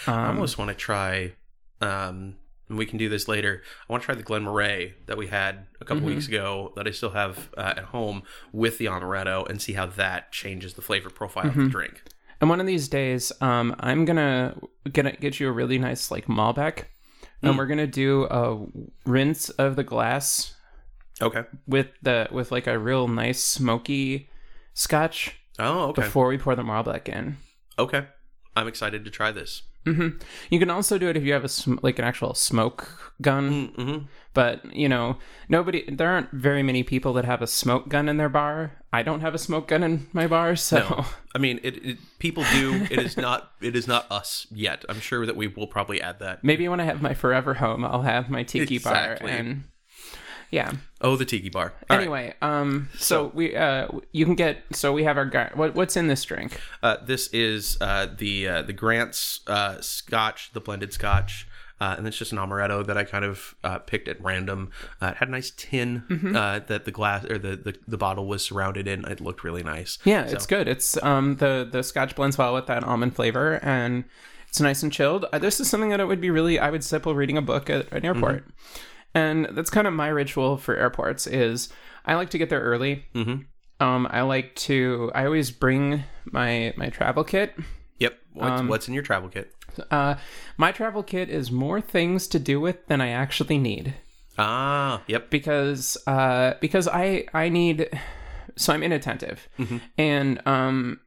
I 0.08 0.12
Um, 0.12 0.28
almost 0.36 0.58
want 0.58 0.70
to 0.70 0.76
try. 0.76 1.34
Um, 1.82 2.36
and 2.68 2.78
we 2.80 2.86
can 2.88 2.98
do 2.98 3.10
this 3.10 3.28
later. 3.28 3.62
I 3.88 3.94
want 3.94 4.02
to 4.04 4.06
try 4.06 4.16
the 4.16 4.24
Glen 4.24 4.44
Moray 4.44 4.94
that 5.06 5.18
we 5.18 5.28
had 5.28 5.68
a 5.80 5.86
couple 5.86 5.98
Mm-hmm. 5.98 6.08
weeks 6.16 6.28
ago 6.28 6.74
that 6.76 6.88
I 6.88 6.92
still 6.92 7.12
have 7.12 7.50
uh, 7.58 7.74
at 7.78 7.84
home 7.86 8.24
with 8.52 8.78
the 8.80 8.86
amaretto 8.86 9.48
and 9.48 9.62
see 9.62 9.74
how 9.74 9.86
that 9.86 10.32
changes 10.32 10.74
the 10.74 10.82
flavor 10.82 11.10
profile 11.10 11.44
Mm-hmm. 11.46 11.60
of 11.60 11.66
the 11.66 11.72
drink. 11.72 12.04
And 12.42 12.50
one 12.50 12.60
of 12.60 12.66
these 12.68 12.88
days, 12.88 13.32
um, 13.40 13.76
I'm 13.80 14.04
gonna 14.06 14.58
gonna 14.92 15.12
get 15.14 15.40
you 15.40 15.48
a 15.48 15.52
really 15.52 15.78
nice 15.78 16.12
like 16.12 16.26
Malbec, 16.28 16.86
Mm. 17.44 17.50
and 17.50 17.58
we're 17.58 17.66
gonna 17.68 17.86
do 17.88 18.26
a 18.26 18.66
rinse 19.06 19.50
of 19.52 19.76
the 19.76 19.84
glass 19.84 20.54
Okay. 21.22 21.44
with 21.68 21.88
the 22.02 22.28
with 22.32 22.52
like 22.52 22.66
a 22.68 22.78
real 22.80 23.08
nice 23.08 23.42
smoky 23.44 24.30
scotch 24.74 25.36
Oh, 25.60 25.90
okay. 25.90 26.02
before 26.02 26.28
we 26.28 26.38
pour 26.38 26.56
the 26.56 26.64
Malbec 26.64 27.08
in. 27.10 27.38
Okay. 27.80 28.06
I'm 28.56 28.68
excited 28.68 29.06
to 29.06 29.12
try 29.12 29.32
this. 29.32 29.64
Hmm 29.86 30.10
You 30.50 30.60
can 30.60 30.70
also 30.70 30.98
do 30.98 31.08
it 31.10 31.18
if 31.18 31.24
you 31.24 31.34
have 31.34 31.44
a 31.44 31.50
sm- 31.50 31.78
like 31.82 32.00
an 32.00 32.06
actual 32.06 32.34
smoke 32.34 33.14
gun. 33.22 33.70
Mm-hmm. 33.78 34.06
But 34.34 34.66
you 34.76 34.90
know, 34.90 35.18
nobody. 35.48 35.86
There 35.90 36.10
aren't 36.10 36.32
very 36.32 36.62
many 36.64 36.84
people 36.84 37.14
that 37.14 37.24
have 37.26 37.42
a 37.42 37.48
smoke 37.48 37.88
gun 37.88 38.10
in 38.10 38.18
their 38.18 38.28
bar. 38.30 38.84
I 38.92 39.02
don't 39.04 39.22
have 39.22 39.34
a 39.34 39.38
smoke 39.38 39.68
gun 39.70 39.82
in 39.84 40.08
my 40.12 40.28
bar, 40.28 40.56
so 40.70 40.80
No. 40.80 41.06
I 41.34 41.38
mean, 41.38 41.60
it, 41.64 41.86
it. 41.86 41.98
People 42.20 42.44
do. 42.52 42.86
It 42.92 43.00
is 43.00 43.16
not. 43.16 43.52
It 43.62 43.76
is 43.76 43.88
not 43.88 44.12
us 44.12 44.48
yet. 44.52 44.84
I'm 44.90 45.00
sure 45.00 45.26
that 45.26 45.36
we 45.38 45.48
will 45.48 45.68
probably 45.68 46.02
add 46.02 46.20
that. 46.20 46.44
maybe 46.44 46.68
when 46.68 46.80
I 46.82 46.84
have 46.86 47.02
my 47.02 47.14
forever 47.14 47.54
home, 47.56 47.86
I'll 47.86 48.02
have 48.02 48.30
my 48.30 48.44
tiki 48.44 48.76
Exactly. 48.76 49.28
bar 49.32 49.38
and 49.40 49.64
yeah. 50.56 50.72
Oh, 51.02 51.16
the 51.18 51.26
tiki 51.26 51.50
bar. 51.50 51.74
All 51.90 51.98
right. 51.98 52.02
anyway, 52.04 52.34
um, 52.42 52.90
so, 52.98 53.30
we 53.34 53.56
uh, 53.56 53.88
you 54.12 54.26
can 54.26 54.36
get 54.36 54.64
so 54.72 54.92
we 54.94 55.04
have 55.04 55.18
our 55.18 55.26
guy. 55.26 55.52
What 55.54 55.76
what's 55.76 55.96
in 55.98 56.08
this 56.08 56.24
drink? 56.24 56.60
Uh, 56.82 56.98
this 57.06 57.28
is 57.34 57.78
uh, 57.82 58.08
the 58.18 58.48
uh, 58.48 58.62
the 58.64 58.74
Grant's 58.74 59.42
uh, 59.48 59.82
Scotch, 59.82 60.52
the 60.54 60.62
blended 60.62 60.94
Scotch, 60.94 61.46
uh, 61.82 61.96
and 61.98 62.08
it's 62.08 62.18
just 62.18 62.32
an 62.32 62.38
amaretto 62.40 62.86
that 62.88 62.98
I 62.98 63.04
kind 63.04 63.26
of 63.26 63.54
uh, 63.64 63.80
picked 63.80 64.08
at 64.08 64.18
random. 64.24 64.72
Uh, 65.02 65.08
it 65.08 65.18
had 65.18 65.28
a 65.28 65.32
nice 65.32 65.52
tin 65.56 66.04
Mm-hmm. 66.10 66.36
uh, 66.36 66.60
that 66.68 66.86
the 66.86 66.92
glass 66.92 67.26
or 67.26 67.38
the, 67.38 67.56
the 67.58 67.76
the 67.88 67.98
bottle 67.98 68.26
was 68.26 68.44
surrounded 68.46 68.88
in. 68.88 69.04
It 69.06 69.20
looked 69.22 69.44
really 69.44 69.64
nice. 69.64 70.00
Yeah, 70.06 70.24
it's 70.26 70.48
good. 70.48 70.68
It's 70.68 70.98
um 71.04 71.36
the 71.36 71.68
the 71.70 71.84
Scotch 71.84 72.16
blends 72.16 72.38
well 72.38 72.54
with 72.54 72.68
that 72.68 72.84
almond 72.84 73.16
flavor 73.16 73.60
and. 73.62 74.06
It's 74.48 74.62
nice 74.62 74.84
and 74.84 74.94
chilled. 74.94 75.26
Uh, 75.34 75.38
this 75.38 75.60
is 75.60 75.70
something 75.70 75.90
that 75.90 76.00
it 76.00 76.06
would 76.06 76.22
be 76.22 76.30
really 76.30 76.58
I 76.60 76.70
would 76.70 76.82
sip 76.82 77.06
while 77.06 77.14
reading 77.14 77.38
a 77.38 77.42
book 77.42 77.70
at 77.70 77.92
an 77.92 78.06
airport. 78.06 78.46
And 79.16 79.48
that's 79.54 79.70
kind 79.72 79.88
of 79.88 79.94
my 79.94 80.10
ritual 80.10 80.58
for 80.58 80.76
airports 80.76 81.26
is 81.26 81.70
I 82.06 82.14
like 82.16 82.30
to 82.32 82.38
get 82.38 82.50
there 82.52 82.62
early. 82.62 83.06
Mhm. 83.16 83.46
Um, 83.80 84.08
I 84.12 84.22
like 84.22 84.54
to. 84.68 85.12
I 85.16 85.26
always 85.26 85.50
bring 85.52 86.04
my 86.26 86.74
my 86.78 86.90
travel 86.90 87.24
kit. 87.24 87.56
Yep. 88.00 88.14
What's, 88.34 88.60
Um, 88.62 88.68
what's 88.68 88.88
in 88.88 88.94
your 88.94 89.04
travel 89.04 89.30
kit? 89.30 89.52
Uh, 89.90 90.16
my 90.58 90.72
travel 90.72 91.02
kit 91.04 91.30
is 91.30 91.52
more 91.52 91.82
things 91.82 92.28
to 92.28 92.40
do 92.40 92.60
with 92.62 92.86
than 92.88 93.02
I 93.02 93.10
actually 93.10 93.58
need 93.58 93.94
Ah, 94.38 95.02
yep. 95.08 95.30
because 95.30 95.98
uh 96.08 96.54
because 96.62 96.88
I 96.88 97.26
I 97.34 97.50
need 97.50 97.90
so 98.58 98.74
I'm 98.74 98.84
inattentive 98.84 99.48
and 99.98 100.46
um 100.48 101.00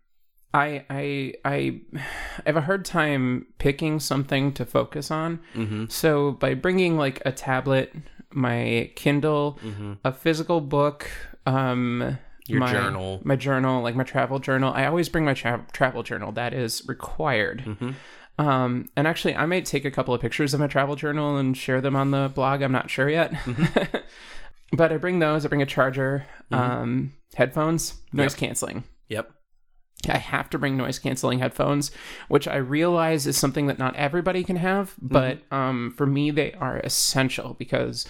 I 0.55 0.85
I 0.91 1.35
I 1.45 1.81
have 2.47 2.57
a 2.57 2.61
hard 2.63 2.85
time 2.85 3.47
picking 3.59 4.01
something 4.01 4.53
to 4.55 4.65
focus 4.65 5.11
on. 5.11 5.41
So 5.89 6.33
by 6.33 6.55
bringing 6.55 6.97
like 6.97 7.23
a 7.27 7.33
tablet, 7.33 7.93
my 8.33 8.91
Kindle, 8.97 9.59
a 10.05 10.13
physical 10.13 10.61
book, 10.61 11.11
um 11.47 12.19
Your 12.47 12.61
my, 12.61 12.73
journal. 12.73 13.21
my 13.25 13.37
journal, 13.37 13.83
like 13.83 13.95
my 13.95 14.05
travel 14.05 14.39
journal. 14.39 14.73
I 14.75 14.87
always 14.87 15.09
bring 15.09 15.25
my 15.25 15.35
tra- 15.35 15.67
travel 15.73 16.03
journal. 16.03 16.33
That 16.33 16.55
is 16.55 16.83
required. 16.89 17.63
Um, 18.39 18.89
and 18.97 19.09
actually, 19.09 19.35
I 19.35 19.47
might 19.47 19.65
take 19.65 19.85
a 19.85 19.91
couple 19.91 20.15
of 20.15 20.21
pictures 20.21 20.55
of 20.55 20.61
my 20.61 20.69
travel 20.69 20.95
journal 20.95 21.37
and 21.39 21.57
share 21.57 21.81
them 21.81 21.97
on 21.97 22.13
the 22.13 22.31
blog. 22.33 22.63
I'm 22.63 22.71
not 22.71 22.89
sure 22.89 23.09
yet. 23.11 23.35
but 24.73 24.93
I 24.93 24.97
bring 24.97 25.19
those. 25.19 25.45
I 25.45 25.49
bring 25.49 25.61
a 25.63 25.67
charger, 25.67 26.25
um, 26.53 27.13
headphones, 27.35 27.95
noise 28.13 28.35
canceling. 28.37 28.85
Yep. 29.09 29.31
I 30.09 30.19
have 30.19 30.49
to 30.51 30.59
bring 30.59 30.77
noise 30.77 30.99
canceling 30.99 31.41
headphones, 31.41 31.91
which 32.29 32.47
I 32.47 32.57
realize 32.57 33.27
is 33.27 33.37
something 33.37 33.67
that 33.67 33.79
not 33.79 33.97
everybody 33.97 34.45
can 34.45 34.57
have, 34.57 34.95
but 35.01 35.41
um, 35.51 35.93
for 35.97 36.07
me, 36.07 36.31
they 36.31 36.53
are 36.53 36.77
essential 36.79 37.55
because 37.59 38.07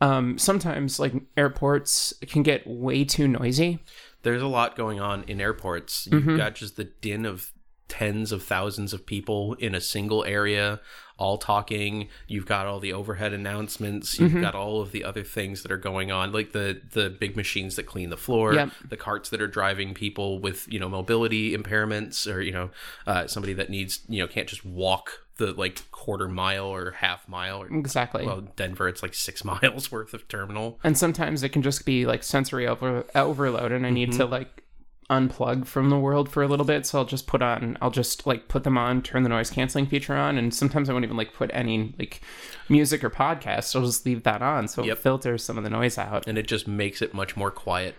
um, 0.00 0.36
sometimes, 0.38 0.98
like 0.98 1.12
airports, 1.36 2.12
can 2.28 2.42
get 2.42 2.66
way 2.66 3.04
too 3.04 3.28
noisy. 3.28 3.78
There's 4.22 4.42
a 4.42 4.46
lot 4.48 4.76
going 4.76 5.00
on 5.00 5.24
in 5.24 5.40
airports. 5.40 6.08
You've 6.10 6.22
Mm-hmm. 6.22 6.36
got 6.36 6.54
just 6.56 6.76
the 6.76 6.84
din 6.84 7.24
of 7.24 7.52
tens 7.88 8.32
of 8.32 8.42
thousands 8.42 8.92
of 8.92 9.06
people 9.06 9.54
in 9.54 9.74
a 9.74 9.80
single 9.80 10.24
area 10.24 10.80
all 11.18 11.36
talking 11.36 12.08
you've 12.26 12.46
got 12.46 12.66
all 12.66 12.78
the 12.80 12.92
overhead 12.92 13.32
announcements 13.32 14.18
you've 14.18 14.30
Mm-hmm. 14.30 14.40
got 14.42 14.54
all 14.54 14.80
of 14.80 14.92
the 14.92 15.02
other 15.04 15.24
things 15.24 15.62
that 15.62 15.72
are 15.72 15.76
going 15.76 16.10
on 16.12 16.32
like 16.32 16.52
the 16.52 16.80
the 16.92 17.10
big 17.10 17.36
machines 17.36 17.76
that 17.76 17.84
clean 17.86 18.10
the 18.10 18.16
floor 18.16 18.54
Yep. 18.54 18.70
the 18.88 18.96
carts 18.96 19.28
that 19.30 19.40
are 19.40 19.46
driving 19.48 19.94
people 19.94 20.38
with 20.38 20.70
you 20.72 20.78
know 20.78 20.88
mobility 20.88 21.56
impairments 21.56 22.32
or 22.32 22.40
you 22.40 22.52
know 22.52 22.70
uh, 23.06 23.26
somebody 23.26 23.52
that 23.54 23.68
needs 23.70 24.00
you 24.08 24.20
know 24.22 24.28
can't 24.28 24.48
just 24.48 24.64
walk 24.64 25.24
the 25.38 25.52
like 25.52 25.88
quarter 25.92 26.28
mile 26.28 26.66
or 26.66 26.92
half 26.92 27.28
mile 27.28 27.62
or 27.62 27.66
Exactly. 27.68 28.24
well 28.26 28.40
denver 28.56 28.88
it's 28.88 29.02
like 29.02 29.14
six 29.14 29.44
miles 29.52 29.90
worth 29.90 30.14
of 30.14 30.26
terminal 30.28 30.78
and 30.84 30.96
sometimes 30.96 31.42
it 31.42 31.48
can 31.50 31.62
just 31.62 31.84
be 31.84 32.06
like 32.06 32.22
sensory 32.22 32.66
over- 32.66 33.04
overload 33.14 33.72
and 33.72 33.86
i 33.86 33.90
need 33.90 34.12
to 34.12 34.24
like 34.24 34.64
unplug 35.10 35.66
from 35.66 35.88
the 35.88 35.98
world 35.98 36.28
for 36.28 36.42
a 36.42 36.46
little 36.46 36.66
bit 36.66 36.84
so 36.84 36.98
i'll 36.98 37.04
just 37.06 37.26
put 37.26 37.40
on 37.40 37.78
i'll 37.80 37.90
just 37.90 38.26
like 38.26 38.46
put 38.48 38.62
them 38.64 38.76
on 38.76 39.00
turn 39.00 39.22
the 39.22 39.28
noise 39.30 39.48
canceling 39.48 39.86
feature 39.86 40.14
on 40.14 40.36
and 40.36 40.52
sometimes 40.52 40.90
i 40.90 40.92
won't 40.92 41.04
even 41.04 41.16
like 41.16 41.32
put 41.32 41.50
any 41.54 41.94
like 41.98 42.20
music 42.68 43.02
or 43.02 43.08
podcast 43.08 43.74
i'll 43.74 43.86
just 43.86 44.04
leave 44.04 44.22
that 44.24 44.42
on 44.42 44.68
so 44.68 44.82
Yep. 44.84 44.98
it 44.98 45.00
filters 45.00 45.42
some 45.42 45.56
of 45.56 45.64
the 45.64 45.70
noise 45.70 45.96
out 45.96 46.26
and 46.26 46.36
it 46.36 46.46
just 46.46 46.68
makes 46.68 47.00
it 47.00 47.14
much 47.14 47.36
more 47.36 47.50
quiet 47.50 47.94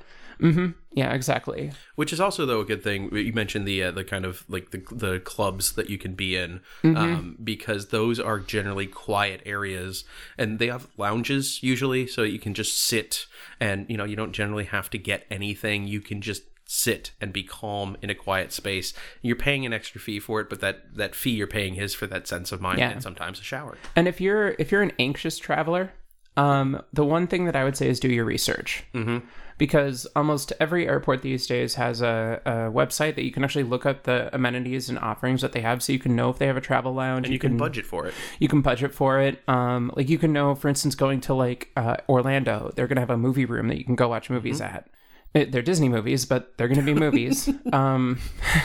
yeah 0.94 1.14
exactly 1.14 1.72
Which 1.96 2.14
is 2.14 2.22
also 2.22 2.46
though 2.46 2.62
a 2.62 2.66
good 2.66 2.82
thing. 2.82 3.14
You 3.14 3.34
mentioned 3.34 3.68
the 3.68 3.84
uh, 3.84 3.92
the 3.92 4.06
kind 4.06 4.24
of 4.24 4.46
like 4.48 4.72
the 4.72 4.82
the 4.90 5.20
clubs 5.20 5.74
that 5.74 5.90
you 5.90 5.98
can 5.98 6.14
be 6.14 6.38
in, 6.38 6.62
Mm-hmm. 6.82 6.96
um, 6.96 7.38
because 7.44 7.88
those 7.90 8.22
are 8.22 8.40
generally 8.40 8.88
quiet 8.88 9.42
areas, 9.46 10.06
and 10.38 10.58
they 10.58 10.68
have 10.68 10.88
lounges 10.98 11.62
usually, 11.62 12.08
so 12.08 12.24
you 12.24 12.40
can 12.40 12.54
just 12.54 12.82
sit, 12.82 13.26
and 13.60 13.86
you 13.90 13.98
know 13.98 14.06
you 14.06 14.16
don't 14.16 14.32
generally 14.32 14.64
have 14.64 14.90
to 14.92 14.98
get 14.98 15.26
anything. 15.30 15.88
You 15.88 16.00
can 16.00 16.22
just 16.22 16.49
sit 16.72 17.14
and 17.20 17.34
be 17.34 17.42
calm 17.42 17.98
in 18.00 18.12
a 18.12 18.16
quiet 18.16 18.52
space. 18.54 18.94
You're 19.24 19.36
paying 19.36 19.66
an 19.66 19.74
extra 19.74 20.00
fee 20.00 20.20
for 20.20 20.40
it, 20.40 20.50
but 20.52 20.62
that 20.62 20.96
that 20.96 21.16
fee 21.16 21.32
you're 21.32 21.48
paying 21.48 21.78
is 21.78 21.96
for 21.96 22.06
that 22.06 22.28
sense 22.28 22.52
of 22.52 22.62
mind 22.62 22.78
Yeah. 22.78 22.92
and 22.92 23.02
sometimes 23.02 23.40
a 23.40 23.44
shower. 23.44 23.76
and 23.96 24.08
if 24.08 24.22
you're 24.22 24.50
if 24.60 24.72
you're 24.72 24.84
an 24.84 24.92
anxious 25.00 25.40
traveler 25.40 25.92
um 26.38 26.80
the 26.94 27.04
one 27.04 27.26
thing 27.26 27.46
that 27.46 27.56
i 27.56 27.64
would 27.64 27.76
say 27.76 27.90
is 27.90 28.00
do 28.00 28.08
your 28.08 28.24
research 28.24 28.84
mm-hmm. 28.94 29.18
because 29.58 30.06
almost 30.16 30.54
every 30.60 30.88
airport 30.88 31.24
these 31.24 31.48
days 31.48 31.74
has 31.74 32.02
a, 32.02 32.40
a 32.46 32.52
website 32.72 33.16
that 33.16 33.24
you 33.24 33.32
can 33.32 33.44
actually 33.44 33.64
look 33.64 33.86
up 33.88 34.04
the 34.04 34.30
amenities 34.34 34.90
and 34.90 35.00
offerings 35.00 35.42
that 35.42 35.54
they 35.54 35.62
have 35.62 35.82
so 35.82 35.92
you 35.92 35.98
can 35.98 36.16
know 36.16 36.30
if 36.30 36.38
they 36.38 36.46
have 36.46 36.56
a 36.56 36.62
travel 36.62 36.94
lounge 36.94 37.26
And 37.26 37.34
you 37.34 37.40
can 37.40 37.58
budget 37.58 37.86
for 37.86 38.06
it. 38.06 38.14
you 38.38 38.48
can 38.48 38.62
budget 38.62 38.94
for 38.94 39.20
it 39.20 39.42
um 39.50 39.92
like 39.96 40.08
you 40.08 40.20
can 40.20 40.32
know 40.32 40.54
for 40.54 40.70
instance 40.70 40.94
going 40.94 41.20
to 41.22 41.34
like 41.34 41.70
uh, 41.76 41.98
orlando 42.08 42.72
they're 42.76 42.88
gonna 42.88 43.02
have 43.02 43.10
a 43.10 43.18
movie 43.18 43.46
room 43.46 43.68
that 43.70 43.78
you 43.80 43.84
can 43.84 43.96
go 43.96 44.08
watch 44.08 44.30
movies 44.30 44.62
at 44.62 44.76
it, 44.76 44.86
they're 45.34 45.62
disney 45.62 45.90
movies 45.90 46.26
but 46.26 46.58
they're 46.58 46.68
gonna 46.68 46.82
be 46.82 46.94
movies 46.94 47.50
um 47.74 48.20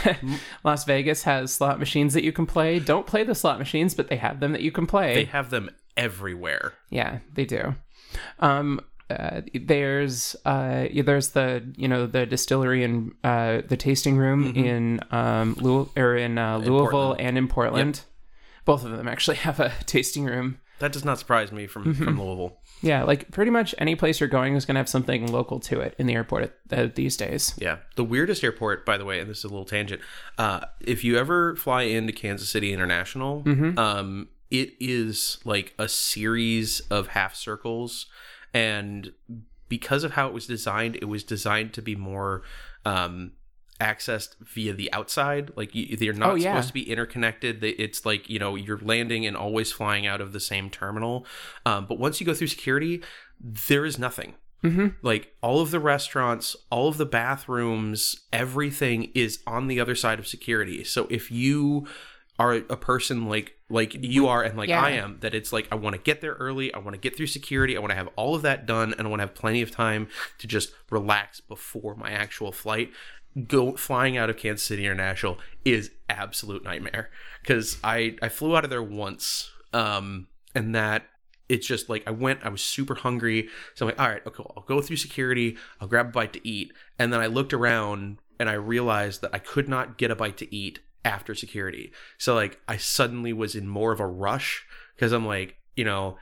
las 0.64 0.84
vegas 0.84 1.22
has 1.24 1.52
slot 1.52 1.78
machines 1.78 2.14
that 2.14 2.24
you 2.24 2.32
can 2.32 2.46
play 2.46 2.78
don't 2.78 3.06
play 3.06 3.22
the 3.22 3.34
slot 3.34 3.58
machines 3.58 3.94
but 3.94 4.08
they 4.08 4.16
have 4.16 4.40
them 4.40 4.52
that 4.52 4.62
you 4.62 4.72
can 4.72 4.86
play 4.86 5.14
They 5.14 5.24
have 5.24 5.50
them 5.50 5.70
everywhere. 5.96 6.72
yeah, 6.90 7.18
they 7.32 7.44
do. 7.44 7.74
Um, 8.40 8.80
uh, 9.10 9.42
there's 9.54 10.34
uh, 10.44 10.86
there's 11.04 11.30
the 11.30 11.62
you 11.76 11.86
know 11.86 12.06
the 12.06 12.24
distillery 12.26 12.82
and 12.82 13.12
uh, 13.22 13.60
the 13.68 13.76
tasting 13.76 14.16
room 14.16 14.54
in 14.56 15.00
um, 15.10 15.54
Louis- 15.60 15.88
or 15.96 16.16
in 16.16 16.38
uh, 16.38 16.58
Louisville 16.58 16.88
Portland. 16.90 17.20
and 17.20 17.38
in 17.38 17.48
Portland. 17.48 18.00
Both 18.64 18.84
of 18.84 18.92
them 18.96 19.06
actually 19.06 19.36
have 19.48 19.60
a 19.60 19.72
tasting 19.86 20.24
room. 20.24 20.58
That 20.80 20.92
does 20.92 21.04
not 21.04 21.18
surprise 21.18 21.52
me 21.52 21.66
from 21.66 21.84
Mm-hmm. 21.84 22.04
from 22.04 22.20
Louisville. 22.20 22.58
Yeah, 22.84 23.02
like 23.04 23.30
pretty 23.30 23.50
much 23.50 23.74
any 23.78 23.96
place 23.96 24.20
you're 24.20 24.28
going 24.28 24.54
is 24.54 24.64
going 24.66 24.74
to 24.74 24.80
have 24.80 24.88
something 24.88 25.26
local 25.32 25.58
to 25.60 25.80
it 25.80 25.94
in 25.98 26.06
the 26.06 26.14
airport 26.14 26.54
at, 26.70 26.78
uh, 26.78 26.88
these 26.94 27.16
days. 27.16 27.54
Yeah. 27.58 27.78
The 27.96 28.04
weirdest 28.04 28.44
airport, 28.44 28.84
by 28.84 28.98
the 28.98 29.04
way, 29.04 29.20
and 29.20 29.28
this 29.28 29.38
is 29.38 29.44
a 29.44 29.48
little 29.48 29.64
tangent. 29.64 30.02
Uh, 30.36 30.60
if 30.80 31.02
you 31.02 31.16
ever 31.16 31.56
fly 31.56 31.82
into 31.82 32.12
Kansas 32.12 32.50
City 32.50 32.72
International, 32.72 33.42
um, 33.78 34.28
it 34.50 34.74
is 34.78 35.38
like 35.44 35.74
a 35.78 35.88
series 35.88 36.80
of 36.90 37.08
half 37.08 37.34
circles. 37.34 38.06
And 38.52 39.12
because 39.68 40.04
of 40.04 40.12
how 40.12 40.28
it 40.28 40.34
was 40.34 40.46
designed, 40.46 40.96
it 40.96 41.06
was 41.06 41.24
designed 41.24 41.72
to 41.74 41.82
be 41.82 41.96
more 41.96 42.42
um, 42.84 43.32
accessed 43.80 44.36
via 44.40 44.72
the 44.72 44.92
outside. 44.92 45.50
Like 45.56 45.74
you, 45.74 45.96
they're 45.96 46.12
not 46.12 46.30
Oh, 46.30 46.34
yeah. 46.36 46.52
supposed 46.54 46.68
to 46.68 46.74
be 46.74 46.88
interconnected. 46.90 47.62
It's 47.64 48.06
like, 48.06 48.28
you 48.30 48.38
know, 48.38 48.54
you're 48.54 48.78
landing 48.78 49.26
and 49.26 49.36
always 49.36 49.72
flying 49.72 50.06
out 50.06 50.20
of 50.20 50.32
the 50.32 50.40
same 50.40 50.70
terminal. 50.70 51.26
Um, 51.66 51.86
but 51.86 51.98
once 51.98 52.20
you 52.20 52.26
go 52.26 52.34
through 52.34 52.46
security, 52.48 53.02
there 53.40 53.84
is 53.84 53.98
nothing 53.98 54.34
like 55.02 55.34
all 55.42 55.60
of 55.60 55.70
the 55.72 55.78
restaurants 55.78 56.56
all 56.70 56.88
of 56.88 56.96
the 56.96 57.04
bathrooms 57.04 58.16
everything 58.32 59.10
is 59.14 59.40
on 59.46 59.66
the 59.66 59.78
other 59.78 59.94
side 59.94 60.18
of 60.18 60.26
security 60.26 60.82
so 60.82 61.06
if 61.10 61.30
you 61.30 61.86
are 62.38 62.54
a 62.54 62.76
person 62.78 63.28
like 63.28 63.52
like 63.68 63.92
you 64.02 64.26
are 64.26 64.42
and 64.42 64.56
like 64.56 64.70
Yeah. 64.70 64.80
i 64.82 64.92
am 64.92 65.18
that 65.20 65.34
it's 65.34 65.52
like 65.52 65.68
i 65.70 65.74
want 65.74 65.96
to 65.96 66.00
get 66.00 66.22
there 66.22 66.32
early 66.34 66.72
i 66.72 66.78
want 66.78 66.94
to 66.94 66.98
get 66.98 67.14
through 67.14 67.26
security 67.26 67.76
i 67.76 67.80
want 67.80 67.90
to 67.90 67.94
have 67.96 68.08
all 68.16 68.34
of 68.34 68.40
that 68.40 68.64
done 68.64 68.94
and 68.96 69.06
i 69.06 69.10
want 69.10 69.20
to 69.20 69.26
have 69.26 69.34
plenty 69.34 69.60
of 69.60 69.70
time 69.70 70.08
to 70.38 70.46
just 70.46 70.72
relax 70.90 71.40
before 71.40 71.94
my 71.94 72.10
actual 72.10 72.50
flight 72.50 72.90
go 73.48 73.76
flying 73.76 74.16
out 74.16 74.30
of 74.30 74.36
kansas 74.36 74.66
city 74.66 74.84
international 74.84 75.38
is 75.64 75.90
absolute 76.08 76.62
nightmare 76.62 77.10
because 77.42 77.78
i 77.82 78.16
i 78.22 78.28
flew 78.28 78.56
out 78.56 78.64
of 78.64 78.70
there 78.70 78.82
once 78.82 79.50
um 79.72 80.28
and 80.54 80.74
that 80.74 81.04
it's 81.48 81.66
just 81.66 81.88
like 81.88 82.02
I 82.06 82.10
went, 82.10 82.40
I 82.42 82.48
was 82.48 82.62
super 82.62 82.94
hungry. 82.94 83.48
So 83.74 83.84
I'm 83.84 83.90
like, 83.90 84.00
all 84.00 84.08
right, 84.08 84.26
okay, 84.26 84.44
I'll 84.56 84.62
go 84.62 84.80
through 84.80 84.96
security, 84.96 85.56
I'll 85.80 85.88
grab 85.88 86.08
a 86.08 86.10
bite 86.10 86.32
to 86.34 86.48
eat. 86.48 86.72
And 86.98 87.12
then 87.12 87.20
I 87.20 87.26
looked 87.26 87.52
around 87.52 88.18
and 88.38 88.48
I 88.48 88.54
realized 88.54 89.20
that 89.22 89.34
I 89.34 89.38
could 89.38 89.68
not 89.68 89.98
get 89.98 90.10
a 90.10 90.16
bite 90.16 90.36
to 90.38 90.54
eat 90.54 90.80
after 91.04 91.34
security. 91.34 91.92
So 92.18 92.34
like 92.34 92.60
I 92.66 92.76
suddenly 92.76 93.32
was 93.32 93.54
in 93.54 93.68
more 93.68 93.92
of 93.92 94.00
a 94.00 94.06
rush 94.06 94.64
because 94.94 95.12
I'm 95.12 95.26
like, 95.26 95.56
you 95.76 95.84
know, 95.84 96.16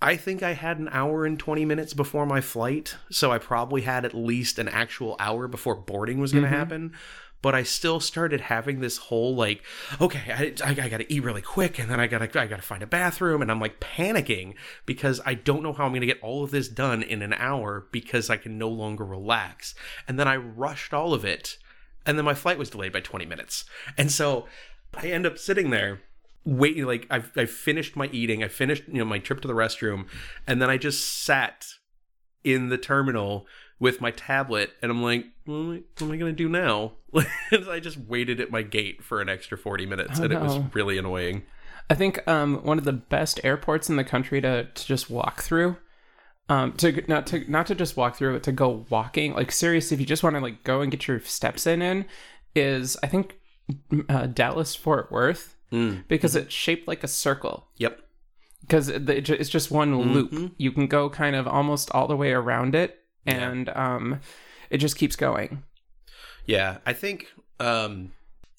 I 0.00 0.16
think 0.16 0.42
I 0.42 0.52
had 0.52 0.78
an 0.78 0.88
hour 0.92 1.26
and 1.26 1.38
20 1.38 1.64
minutes 1.64 1.92
before 1.92 2.24
my 2.24 2.40
flight. 2.40 2.96
So 3.10 3.32
I 3.32 3.38
probably 3.38 3.82
had 3.82 4.04
at 4.04 4.14
least 4.14 4.58
an 4.58 4.68
actual 4.68 5.16
hour 5.18 5.48
before 5.48 5.74
boarding 5.74 6.20
was 6.20 6.32
going 6.32 6.44
to 6.44 6.50
mm-hmm. 6.50 6.58
happen. 6.58 6.92
But 7.40 7.54
I 7.54 7.62
still 7.62 8.00
started 8.00 8.42
having 8.42 8.80
this 8.80 8.96
whole 8.96 9.34
like, 9.34 9.62
okay, 10.00 10.32
I, 10.32 10.68
I, 10.68 10.70
I 10.70 10.88
got 10.88 10.98
to 10.98 11.12
eat 11.12 11.22
really 11.22 11.42
quick, 11.42 11.78
and 11.78 11.88
then 11.88 12.00
I 12.00 12.08
got 12.08 12.18
to 12.18 12.40
I 12.40 12.48
got 12.48 12.56
to 12.56 12.62
find 12.62 12.82
a 12.82 12.86
bathroom, 12.86 13.42
and 13.42 13.50
I'm 13.50 13.60
like 13.60 13.78
panicking 13.78 14.54
because 14.86 15.20
I 15.24 15.34
don't 15.34 15.62
know 15.62 15.72
how 15.72 15.84
I'm 15.84 15.92
going 15.92 16.00
to 16.00 16.06
get 16.08 16.20
all 16.20 16.42
of 16.42 16.50
this 16.50 16.66
done 16.66 17.00
in 17.00 17.22
an 17.22 17.32
hour 17.34 17.86
because 17.92 18.28
I 18.28 18.38
can 18.38 18.58
no 18.58 18.68
longer 18.68 19.04
relax. 19.04 19.76
And 20.08 20.18
then 20.18 20.26
I 20.26 20.34
rushed 20.34 20.92
all 20.92 21.14
of 21.14 21.24
it, 21.24 21.58
and 22.04 22.18
then 22.18 22.24
my 22.24 22.34
flight 22.34 22.58
was 22.58 22.70
delayed 22.70 22.92
by 22.92 23.00
20 23.00 23.24
minutes, 23.24 23.66
and 23.96 24.10
so 24.10 24.46
I 24.92 25.06
end 25.06 25.24
up 25.24 25.38
sitting 25.38 25.70
there 25.70 26.00
waiting 26.48 26.84
like 26.84 27.06
I've, 27.10 27.30
i 27.36 27.44
finished 27.44 27.94
my 27.96 28.08
eating 28.12 28.42
i 28.42 28.48
finished 28.48 28.84
you 28.88 28.98
know 28.98 29.04
my 29.04 29.18
trip 29.18 29.40
to 29.42 29.48
the 29.48 29.54
restroom 29.54 30.06
and 30.46 30.62
then 30.62 30.70
i 30.70 30.76
just 30.76 31.24
sat 31.24 31.66
in 32.42 32.68
the 32.68 32.78
terminal 32.78 33.46
with 33.78 34.00
my 34.00 34.10
tablet 34.10 34.72
and 34.80 34.90
i'm 34.90 35.02
like 35.02 35.26
what 35.44 35.56
am 35.56 35.70
i, 35.70 35.74
what 35.74 36.02
am 36.02 36.12
I 36.12 36.16
gonna 36.16 36.32
do 36.32 36.48
now? 36.48 36.92
I 37.52 37.80
just 37.80 37.96
waited 37.96 38.38
at 38.38 38.50
my 38.50 38.60
gate 38.60 39.02
for 39.02 39.22
an 39.22 39.30
extra 39.30 39.56
40 39.56 39.86
minutes 39.86 40.20
Oh, 40.20 40.24
and 40.24 40.32
it 40.32 40.40
was 40.40 40.58
really 40.74 40.98
annoying. 40.98 41.44
I 41.88 41.94
think 41.94 42.26
um, 42.28 42.62
one 42.64 42.76
of 42.76 42.84
the 42.84 42.92
best 42.92 43.40
airports 43.44 43.88
in 43.88 43.96
the 43.96 44.04
country 44.04 44.42
to, 44.42 44.64
to 44.64 44.86
just 44.86 45.08
walk 45.08 45.40
through 45.40 45.78
um 46.50 46.72
to 46.72 47.02
not 47.08 47.26
to 47.26 47.50
not 47.50 47.66
to 47.66 47.74
just 47.74 47.96
walk 47.96 48.16
through 48.16 48.34
it 48.34 48.42
to 48.42 48.52
go 48.52 48.86
walking 48.90 49.34
like 49.34 49.52
seriously 49.52 49.94
if 49.94 50.00
you 50.00 50.06
just 50.06 50.22
want 50.22 50.34
to 50.34 50.40
like 50.40 50.64
go 50.64 50.80
and 50.80 50.90
get 50.90 51.06
your 51.06 51.20
steps 51.20 51.66
in 51.66 51.82
in 51.82 52.06
is 52.54 52.96
i 53.02 53.06
think 53.06 53.38
uh, 54.08 54.26
dallas 54.26 54.74
fort 54.74 55.12
worth 55.12 55.56
because 55.70 56.34
it's 56.36 56.52
shaped 56.52 56.88
like 56.88 57.04
a 57.04 57.08
circle 57.08 57.66
Yep. 57.76 58.00
because 58.62 58.88
it, 58.88 59.08
it 59.08 59.22
ju- 59.22 59.36
it's 59.38 59.50
just 59.50 59.70
one 59.70 59.96
loop 60.12 60.52
you 60.58 60.72
can 60.72 60.86
go 60.86 61.08
kind 61.10 61.36
of 61.36 61.46
almost 61.46 61.90
all 61.92 62.06
the 62.08 62.16
way 62.16 62.32
around 62.32 62.74
it 62.74 62.98
and 63.26 63.68
um 63.70 64.20
it 64.70 64.78
just 64.78 64.96
keeps 64.96 65.16
going 65.16 65.62
Yeah, 66.46 66.78
I 66.86 66.92
think 66.94 67.26
um, 67.60 68.12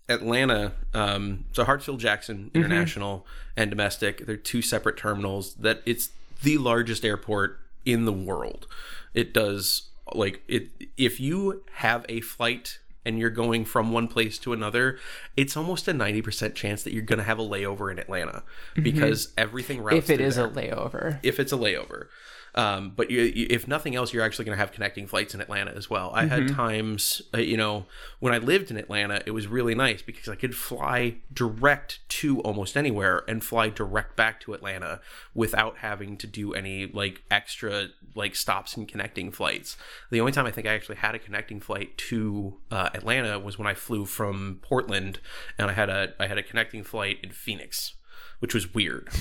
Atlanta, 0.07 0.73
um, 0.93 1.45
so 1.53 1.63
Hartsfield 1.63 1.99
Jackson 1.99 2.51
International 2.53 3.25
and 3.55 3.69
domestic, 3.69 4.25
they're 4.25 4.35
two 4.37 4.61
separate 4.61 4.97
terminals. 4.97 5.53
That 5.55 5.81
it's 5.85 6.09
the 6.43 6.57
largest 6.57 7.05
airport 7.05 7.59
in 7.85 8.05
the 8.05 8.13
world. 8.13 8.67
It 9.13 9.33
does 9.33 9.89
like 10.13 10.41
it. 10.47 10.69
If 10.97 11.19
you 11.19 11.63
have 11.73 12.05
a 12.09 12.21
flight 12.21 12.79
and 13.05 13.17
you're 13.19 13.29
going 13.29 13.65
from 13.65 13.91
one 13.91 14.07
place 14.07 14.37
to 14.39 14.53
another, 14.53 14.99
it's 15.35 15.55
almost 15.55 15.87
a 15.87 15.93
ninety 15.93 16.21
percent 16.21 16.55
chance 16.55 16.83
that 16.83 16.93
you're 16.93 17.03
going 17.03 17.19
to 17.19 17.25
have 17.25 17.39
a 17.39 17.43
layover 17.43 17.91
in 17.91 17.99
Atlanta 17.99 18.43
mm-hmm. 18.73 18.83
because 18.83 19.33
everything 19.37 19.81
routes 19.81 20.09
if 20.09 20.09
it 20.09 20.21
is 20.21 20.35
there. 20.35 20.45
a 20.45 20.49
layover. 20.49 21.19
If 21.23 21.39
it's 21.39 21.51
a 21.51 21.57
layover. 21.57 22.07
Um, 22.55 22.93
but 22.95 23.11
you, 23.11 23.21
you, 23.21 23.47
if 23.49 23.67
nothing 23.67 23.95
else, 23.95 24.13
you're 24.13 24.23
actually 24.23 24.45
going 24.45 24.55
to 24.55 24.59
have 24.59 24.71
connecting 24.71 25.07
flights 25.07 25.33
in 25.33 25.41
Atlanta 25.41 25.71
as 25.71 25.89
well. 25.89 26.11
I 26.13 26.25
had 26.25 26.49
times, 26.49 27.21
uh, 27.33 27.39
you 27.39 27.57
know, 27.57 27.85
when 28.19 28.33
I 28.33 28.37
lived 28.37 28.71
in 28.71 28.77
Atlanta, 28.77 29.21
it 29.25 29.31
was 29.31 29.47
really 29.47 29.75
nice 29.75 30.01
because 30.01 30.27
I 30.27 30.35
could 30.35 30.55
fly 30.55 31.17
direct 31.31 31.99
to 32.09 32.41
almost 32.41 32.75
anywhere 32.75 33.23
and 33.27 33.43
fly 33.43 33.69
direct 33.69 34.15
back 34.15 34.39
to 34.41 34.53
Atlanta 34.53 35.01
without 35.33 35.77
having 35.77 36.17
to 36.17 36.27
do 36.27 36.53
any 36.53 36.87
like 36.87 37.23
extra 37.29 37.87
like 38.15 38.35
stops 38.35 38.75
and 38.75 38.87
connecting 38.87 39.31
flights. 39.31 39.77
The 40.09 40.19
only 40.19 40.31
time 40.31 40.45
I 40.45 40.51
think 40.51 40.67
I 40.67 40.73
actually 40.73 40.97
had 40.97 41.15
a 41.15 41.19
connecting 41.19 41.59
flight 41.59 41.97
to 42.09 42.57
uh, 42.71 42.89
Atlanta 42.93 43.39
was 43.39 43.57
when 43.57 43.67
I 43.67 43.73
flew 43.73 44.05
from 44.05 44.59
Portland, 44.61 45.19
and 45.57 45.69
I 45.69 45.73
had 45.73 45.89
a 45.89 46.13
I 46.19 46.27
had 46.27 46.37
a 46.37 46.43
connecting 46.43 46.83
flight 46.83 47.19
in 47.23 47.31
Phoenix, 47.31 47.93
which 48.39 48.53
was 48.53 48.73
weird. 48.73 49.09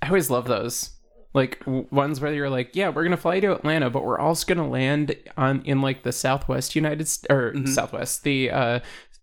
i 0.00 0.06
always 0.06 0.30
love 0.30 0.46
those 0.46 0.92
like 1.34 1.62
ones 1.66 2.20
where 2.20 2.32
you're 2.32 2.48
like 2.50 2.74
yeah 2.74 2.88
we're 2.88 3.04
gonna 3.04 3.16
fly 3.16 3.38
to 3.38 3.52
atlanta 3.52 3.90
but 3.90 4.04
we're 4.04 4.18
also 4.18 4.46
gonna 4.46 4.68
land 4.68 5.14
on 5.36 5.62
in 5.64 5.80
like 5.82 6.02
the 6.02 6.12
southwest 6.12 6.74
united 6.74 7.06
St- 7.06 7.30
or 7.30 7.52
Mm-hmm. 7.52 7.66
southwest 7.66 8.22
the 8.24 8.50
uh 8.50 8.80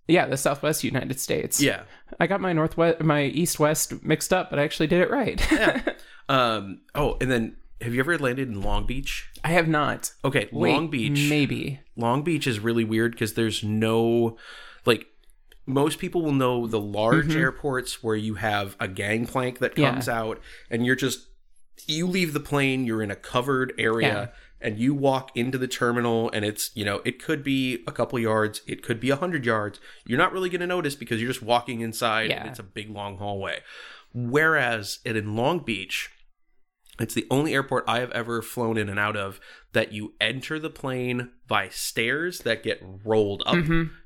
yeah 0.08 0.26
the 0.28 0.38
southwest 0.38 0.84
united 0.84 1.20
states 1.20 1.60
Yeah. 1.62 1.82
i 2.20 2.28
got 2.28 2.42
my 2.42 2.54
northwest 2.54 3.02
my 3.02 3.24
east 3.24 3.60
west 3.60 4.04
mixed 4.04 4.32
up 4.32 4.50
but 4.52 4.60
i 4.60 4.64
actually 4.64 4.88
did 4.88 5.02
it 5.02 5.10
right 5.10 5.40
yeah. 5.52 5.82
Um. 6.28 6.82
Oh, 6.96 7.18
and 7.22 7.30
then 7.30 7.56
have 7.82 7.94
you 7.94 8.00
ever 8.00 8.18
landed 8.18 8.48
in 8.48 8.60
Long 8.62 8.88
Beach? 8.88 9.30
i 9.44 9.50
have 9.50 9.68
not 9.68 10.12
Okay, 10.24 10.50
Wait, 10.52 10.72
Long 10.74 10.88
Beach. 10.90 11.30
maybe 11.30 11.80
Long 11.96 12.24
Beach 12.24 12.48
is 12.48 12.60
really 12.60 12.84
weird 12.84 13.12
because 13.12 13.36
there's 13.36 13.64
no, 13.64 14.36
like, 14.88 15.06
most 15.68 16.00
people 16.00 16.24
will 16.24 16.32
know 16.34 16.66
the 16.66 16.80
large 16.80 17.36
airports 17.36 18.02
where 18.04 18.16
you 18.16 18.36
have 18.36 18.76
a 18.80 18.88
gangplank 18.88 19.60
that 19.60 19.74
Mm-hmm. 19.74 19.82
Yeah. 19.82 19.92
comes 19.92 20.10
out 20.10 20.42
and 20.72 20.84
you're 20.84 20.96
just, 20.96 21.28
you 21.88 22.08
leave 22.08 22.34
the 22.34 22.40
plane, 22.40 22.86
you're 22.86 23.02
in 23.04 23.12
a 23.12 23.16
covered 23.16 23.74
area. 23.78 24.32
And 24.62 24.80
you 24.80 24.96
walk 24.96 25.30
into 25.36 25.60
the 25.60 25.68
terminal, 25.68 26.32
and 26.32 26.44
it's 26.44 26.72
you 26.76 26.86
know 26.86 27.02
it 27.06 27.22
could 27.22 27.44
be 27.44 27.84
a 27.86 27.92
couple 27.92 28.18
yards, 28.18 28.62
it 28.66 28.82
could 28.82 29.00
be 29.00 29.12
a 29.12 29.16
hundred 29.16 29.46
yards. 29.46 29.80
You're 30.08 30.18
not 30.18 30.32
really 30.34 30.50
going 30.50 30.62
to 30.62 30.66
notice 30.66 30.96
because 30.96 31.22
you're 31.22 31.30
just 31.30 31.44
walking 31.44 31.82
inside, 31.82 32.32
and 32.32 32.46
Yeah. 32.46 32.50
it's 32.50 32.58
a 32.58 32.64
big 32.64 32.90
long 32.90 33.18
hallway. 33.18 33.60
Whereas 34.20 35.00
in 35.06 35.36
Long 35.36 35.60
Beach, 35.60 36.10
it's 37.00 37.14
the 37.14 37.28
only 37.30 37.54
airport 37.54 37.84
I 37.88 38.00
have 38.00 38.12
ever 38.12 38.42
flown 38.42 38.78
in 38.78 38.88
and 38.90 38.98
out 38.98 39.18
of 39.18 39.40
that 39.74 39.92
you 39.92 40.14
enter 40.22 40.58
the 40.58 40.70
plane 40.70 41.32
by 41.48 41.68
stairs 41.68 42.40
that 42.40 42.64
get 42.64 42.82
rolled 43.04 43.44
up 43.46 43.58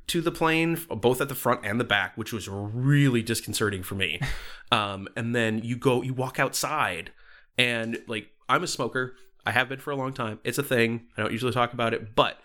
to 0.07 0.19
the 0.21 0.31
plane, 0.31 0.77
both 0.89 1.21
at 1.21 1.29
the 1.29 1.35
front 1.35 1.61
and 1.63 1.79
the 1.79 1.83
back, 1.85 2.17
which 2.17 2.33
was 2.33 2.49
really 2.49 3.21
disconcerting 3.21 3.83
for 3.83 3.95
me. 3.95 4.19
Um, 4.71 5.07
and 5.15 5.33
then 5.35 5.63
you 5.63 5.75
go, 5.75 6.03
you 6.03 6.13
walk 6.13 6.39
outside, 6.39 7.11
and 7.59 8.01
like 8.07 8.29
I'm 8.47 8.63
a 8.63 8.67
smoker. 8.67 9.15
I 9.45 9.51
have 9.51 9.69
been 9.69 9.79
for 9.79 9.91
a 9.91 9.95
long 9.95 10.13
time. 10.13 10.39
It's 10.43 10.57
a 10.57 10.63
thing. 10.63 11.07
I 11.15 11.21
don't 11.21 11.31
usually 11.31 11.51
talk 11.51 11.73
about 11.73 11.93
it, 11.93 12.15
but 12.15 12.39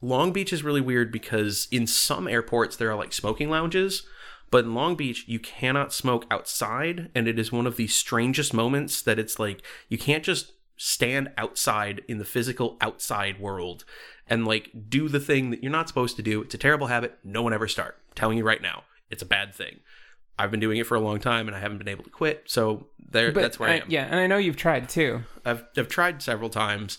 Long 0.00 0.32
Beach 0.32 0.52
is 0.52 0.64
really 0.64 0.80
weird 0.80 1.12
because 1.12 1.68
in 1.70 1.86
some 1.86 2.26
airports 2.26 2.76
there 2.76 2.90
are 2.90 2.96
like 2.96 3.12
smoking 3.12 3.50
lounges, 3.50 4.04
but 4.50 4.64
in 4.64 4.74
Long 4.74 4.96
Beach 4.96 5.24
you 5.28 5.38
cannot 5.38 5.92
smoke 5.92 6.26
outside, 6.30 7.10
and 7.14 7.28
it 7.28 7.38
is 7.38 7.52
one 7.52 7.66
of 7.66 7.76
the 7.76 7.86
strangest 7.86 8.54
moments 8.54 9.02
that 9.02 9.18
it's 9.18 9.38
like 9.38 9.62
you 9.88 9.98
can't 9.98 10.24
just 10.24 10.52
stand 10.78 11.30
outside 11.38 12.02
in 12.08 12.18
the 12.18 12.24
physical 12.24 12.76
outside 12.80 13.40
world 13.40 13.84
and 14.26 14.46
like 14.46 14.70
do 14.88 15.08
the 15.08 15.20
thing 15.20 15.50
that 15.50 15.62
you're 15.62 15.72
not 15.72 15.88
supposed 15.88 16.16
to 16.16 16.22
do. 16.22 16.42
It's 16.42 16.54
a 16.54 16.58
terrible 16.58 16.88
habit. 16.88 17.18
No 17.22 17.42
one 17.42 17.52
ever 17.52 17.68
start. 17.68 17.96
I'm 18.08 18.14
telling 18.14 18.38
you 18.38 18.44
right 18.44 18.62
now, 18.62 18.84
it's 19.10 19.22
a 19.22 19.26
bad 19.26 19.54
thing. 19.54 19.80
I've 20.38 20.50
been 20.50 20.60
doing 20.60 20.78
it 20.78 20.86
for 20.86 20.94
a 20.94 21.00
long 21.00 21.18
time 21.18 21.46
and 21.48 21.56
I 21.56 21.60
haven't 21.60 21.78
been 21.78 21.88
able 21.88 22.04
to 22.04 22.10
quit. 22.10 22.44
So 22.46 22.88
there, 23.08 23.32
but 23.32 23.40
that's 23.42 23.58
where 23.58 23.70
I, 23.70 23.72
I- 23.74 23.76
am. 23.76 23.86
yeah 23.88 24.04
and 24.04 24.16
i 24.18 24.26
know 24.26 24.36
you've 24.36 24.56
tried 24.56 24.88
too 24.88 25.22
I've 25.44 25.64
I've 25.76 25.88
tried 25.88 26.22
several 26.22 26.50
times, 26.50 26.98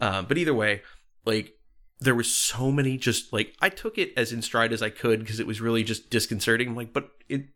um, 0.00 0.26
but 0.26 0.36
either 0.36 0.52
way, 0.54 0.82
like 1.24 1.54
there 2.00 2.14
was 2.14 2.32
so 2.34 2.70
many 2.72 2.96
just 2.98 3.32
like 3.32 3.54
I 3.60 3.68
took 3.68 3.98
it 3.98 4.12
as 4.16 4.32
in 4.32 4.42
stride 4.42 4.72
as 4.72 4.82
I 4.82 4.90
could 4.90 5.20
because 5.20 5.38
it 5.40 5.46
was 5.46 5.60
really 5.60 5.84
just 5.84 6.10
disconcerting. 6.10 6.68
I'm 6.70 6.76
like, 6.76 6.92
but 6.92 7.10
it 7.28 7.46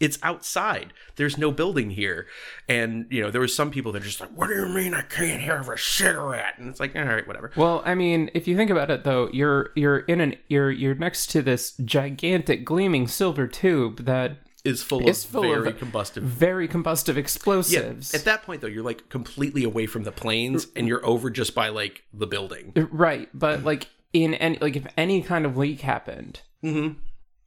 it's 0.00 0.18
outside. 0.24 0.92
There's 1.14 1.38
no 1.38 1.52
building 1.52 1.90
here, 1.90 2.26
and 2.68 3.06
you 3.10 3.22
know 3.22 3.30
there 3.30 3.40
was 3.40 3.54
some 3.54 3.70
people 3.70 3.92
that 3.92 4.02
are 4.02 4.04
just 4.04 4.20
like, 4.20 4.30
what 4.36 4.48
do 4.48 4.54
you 4.54 4.66
mean 4.68 4.92
I 4.92 5.02
can't 5.02 5.40
have 5.42 5.68
a 5.68 5.78
cigarette? 5.78 6.54
And 6.58 6.68
it's 6.68 6.80
like, 6.80 6.96
all 6.96 7.04
right, 7.04 7.26
whatever. 7.26 7.52
Well, 7.56 7.80
I 7.84 7.94
mean, 7.94 8.30
if 8.34 8.48
you 8.48 8.56
think 8.56 8.70
about 8.70 8.90
it, 8.90 9.04
though, 9.04 9.30
you're 9.32 9.70
you're 9.76 10.00
in 10.00 10.20
an 10.20 10.34
you're 10.48 10.72
you're 10.72 10.96
next 10.96 11.28
to 11.30 11.42
this 11.42 11.76
gigantic 11.84 12.64
gleaming 12.64 13.06
silver 13.06 13.46
tube 13.46 14.04
that 14.06 14.38
Is 14.64 14.82
full 14.82 15.06
It's 15.06 15.24
of 15.24 15.30
full 15.30 15.42
very 15.42 15.68
of 15.68 15.76
combustive. 15.78 16.22
very 16.22 16.66
combustive 16.68 17.14
Yeah, 17.14 17.20
explosives. 17.20 18.14
at 18.14 18.24
that 18.24 18.42
point 18.44 18.62
though, 18.62 18.66
you're 18.66 18.82
like 18.82 19.10
completely 19.10 19.62
away 19.62 19.84
from 19.86 20.04
the 20.04 20.12
planes, 20.12 20.68
and 20.74 20.88
you're 20.88 21.04
over 21.04 21.28
just 21.30 21.54
by 21.54 21.68
like 21.68 22.04
the 22.14 22.26
building. 22.26 22.72
right, 22.90 23.28
but 23.34 23.62
like 23.62 23.88
in 24.14 24.32
any 24.34 24.56
like 24.62 24.76
if 24.76 24.86
any 24.96 25.20
kind 25.20 25.44
of 25.44 25.56
leak 25.58 25.82
happened, 25.82 26.40
Mm-hmm. 26.64 26.98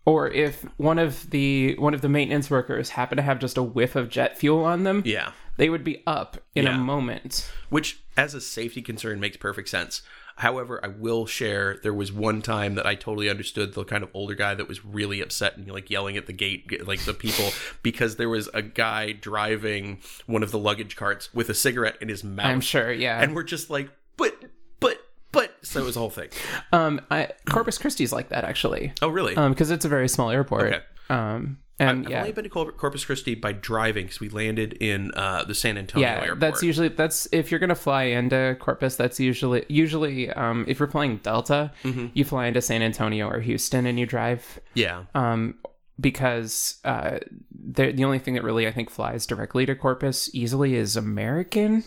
or 0.05 0.29
if 0.29 0.61
one 0.77 0.99
of 0.99 1.31
the 1.31 1.75
one 1.79 1.95
of 1.95 2.01
the 2.01 2.09
maintenance 2.09 2.51
workers 2.51 2.89
happened 2.91 3.17
to 3.17 3.23
have 3.23 3.39
just 3.39 3.57
a 3.57 3.63
whiff 3.63 3.95
of 3.95 4.09
jet 4.09 4.37
fuel 4.37 4.63
on 4.63 4.83
them, 4.83 5.01
Yeah. 5.03 5.31
they 5.57 5.69
would 5.71 5.83
be 5.83 6.03
up 6.05 6.37
in 6.53 6.65
Yeah. 6.65 6.75
a 6.75 6.77
moment. 6.77 7.51
which 7.69 7.99
as 8.15 8.35
a 8.35 8.41
safety 8.41 8.83
concern 8.83 9.19
makes 9.19 9.37
perfect 9.37 9.69
sense 9.69 10.03
however 10.37 10.79
i 10.83 10.87
will 10.87 11.25
share 11.25 11.77
there 11.83 11.93
was 11.93 12.11
one 12.11 12.41
time 12.41 12.75
that 12.75 12.85
i 12.85 12.95
totally 12.95 13.29
understood 13.29 13.73
the 13.73 13.83
kind 13.83 14.03
of 14.03 14.09
older 14.13 14.35
guy 14.35 14.53
that 14.53 14.67
was 14.67 14.85
really 14.85 15.21
upset 15.21 15.57
and 15.57 15.69
like 15.71 15.89
yelling 15.89 16.17
at 16.17 16.25
the 16.25 16.33
gate 16.33 16.85
like 16.87 16.99
the 17.01 17.13
people 17.13 17.49
because 17.83 18.15
there 18.15 18.29
was 18.29 18.49
a 18.53 18.61
guy 18.61 19.11
driving 19.11 19.99
one 20.25 20.43
of 20.43 20.51
the 20.51 20.59
luggage 20.59 20.95
carts 20.95 21.33
with 21.33 21.49
a 21.49 21.53
cigarette 21.53 21.97
in 22.01 22.09
his 22.09 22.23
mouth 22.23 22.45
I'm 22.45 22.61
sure, 22.61 22.91
yeah. 22.91 23.21
and 23.21 23.35
we're 23.35 23.43
just 23.43 23.69
like 23.69 23.89
but 24.15 24.35
but 24.79 24.97
but 25.31 25.53
so 25.61 25.81
it 25.81 25.85
was 25.85 25.95
a 25.95 25.99
whole 25.99 26.09
thing 26.09 26.29
um, 26.71 27.01
I, 27.11 27.29
Corpus 27.49 27.77
Christi's 27.77 28.13
like 28.13 28.29
that 28.29 28.43
actually, 28.43 28.93
oh 29.01 29.09
really 29.09 29.35
um, 29.35 29.51
because 29.51 29.71
it's 29.71 29.85
a 29.85 29.89
very 29.89 30.07
small 30.07 30.29
airport. 30.29 30.73
Okay. 30.73 30.83
Um, 31.09 31.59
and 31.79 32.05
I've 32.05 32.11
yeah, 32.11 32.19
only 32.21 32.31
been 32.31 32.43
to 32.43 32.49
Corpus 32.49 33.05
Christi 33.05 33.35
by 33.35 33.51
driving 33.51 34.05
because 34.05 34.19
we 34.19 34.29
landed 34.29 34.73
in 34.73 35.11
uh, 35.15 35.43
the 35.43 35.53
San 35.55 35.77
Antonio 35.77 36.07
yeah, 36.07 36.19
airport. 36.21 36.39
that's 36.39 36.63
usually 36.63 36.87
that's 36.89 37.27
if 37.31 37.51
you're 37.51 37.59
gonna 37.59 37.75
fly 37.75 38.03
into 38.03 38.55
Corpus, 38.59 38.95
that's 38.95 39.19
usually 39.19 39.65
usually 39.69 40.29
um, 40.31 40.65
if 40.67 40.79
you're 40.79 40.87
flying 40.87 41.17
Delta, 41.17 41.71
Mm-hmm. 41.83 42.07
you 42.13 42.25
fly 42.25 42.47
into 42.47 42.61
San 42.61 42.81
Antonio 42.81 43.27
or 43.29 43.39
Houston 43.39 43.85
and 43.85 43.99
you 43.99 44.05
drive 44.05 44.59
yeah, 44.73 45.03
um, 45.15 45.55
because 45.99 46.79
uh, 46.85 47.19
the 47.51 47.91
the 47.91 48.03
only 48.05 48.19
thing 48.19 48.33
that 48.35 48.43
really 48.43 48.67
I 48.67 48.71
think 48.71 48.89
flies 48.89 49.25
directly 49.25 49.65
to 49.65 49.75
Corpus 49.75 50.29
easily 50.33 50.75
is 50.75 50.95
American 50.95 51.83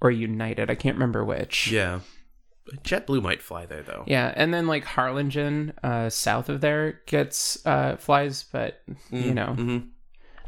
or 0.00 0.10
United. 0.10 0.70
I 0.70 0.74
can't 0.74 0.96
remember 0.96 1.24
which. 1.24 1.70
yeah. 1.70 2.00
JetBlue 2.84 3.22
might 3.22 3.42
fly 3.42 3.66
there 3.66 3.82
though. 3.82 4.04
Yeah, 4.06 4.32
and 4.36 4.52
then 4.54 4.66
like 4.66 4.84
Harlingen, 4.84 5.72
uh, 5.82 6.08
south 6.10 6.48
of 6.48 6.60
there 6.60 7.00
gets 7.06 7.64
uh 7.66 7.96
flies, 7.96 8.44
but 8.44 8.80
you 9.10 9.34
know, 9.34 9.54
Mm-hmm. 9.58 9.78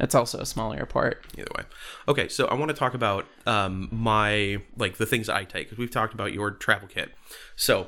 it's 0.00 0.14
also 0.14 0.38
a 0.38 0.46
small 0.46 0.72
airport. 0.72 1.24
either 1.38 1.50
way 1.56 1.64
okay 2.08 2.26
so 2.28 2.46
i 2.46 2.54
want 2.54 2.68
to 2.70 2.74
talk 2.74 2.94
about 2.94 3.24
um 3.46 3.88
my 3.92 4.61
like 4.76 4.96
the 4.96 5.06
things 5.06 5.28
i 5.28 5.44
take 5.44 5.66
because 5.66 5.78
we've 5.78 5.90
talked 5.90 6.14
about 6.14 6.32
your 6.32 6.50
travel 6.50 6.88
kit 6.88 7.12
so 7.56 7.87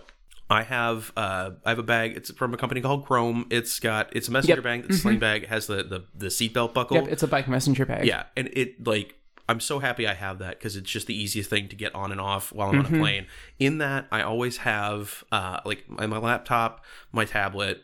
i 0.51 0.63
have 0.63 1.11
uh 1.17 1.51
i 1.65 1.71
have 1.71 1.79
a 1.79 1.83
bag 1.83 2.17
it's 2.17 2.31
from 2.33 2.53
a 2.55 2.57
company 2.57 2.81
called 2.81 3.05
chrome 3.07 3.47
it's 3.51 3.81
got 3.81 4.15
it's 4.15 4.29
a 4.29 4.31
messenger 4.31 4.57
Yep. 4.57 4.65
bag 4.65 4.85
it's 4.85 4.97
a 4.99 5.01
sling 5.01 5.19
bag 5.19 5.43
it 5.45 5.49
has 5.49 5.67
the 5.67 5.83
the, 5.83 6.05
the 6.15 6.27
seatbelt 6.27 6.75
buckle 6.75 6.99
Yep, 6.99 7.09
it's 7.09 7.23
a 7.23 7.29
bike 7.29 7.49
messenger 7.49 7.85
bag. 7.87 8.07
yeah 8.07 8.25
and 8.37 8.49
it 8.53 8.87
like 8.87 9.17
i'm 9.49 9.61
so 9.61 9.79
happy 9.79 10.07
i 10.07 10.15
have 10.15 10.39
that 10.39 10.59
because 10.59 10.77
it's 10.77 10.91
just 10.91 11.07
the 11.07 11.15
easiest 11.15 11.51
thing 11.51 11.69
to 11.69 11.77
get 11.77 11.95
on 11.95 12.13
and 12.13 12.21
off 12.21 12.53
while 12.53 12.71
i'm 12.71 12.79
on 12.79 12.87
a 12.87 12.99
plane 12.99 13.27
in 13.59 13.79
that 13.79 14.07
i 14.11 14.23
always 14.23 14.59
have 14.59 15.25
uh 15.33 15.61
like 15.65 15.89
my, 15.89 16.07
my 16.07 16.19
laptop 16.19 16.85
my 17.13 17.25
tablet 17.25 17.83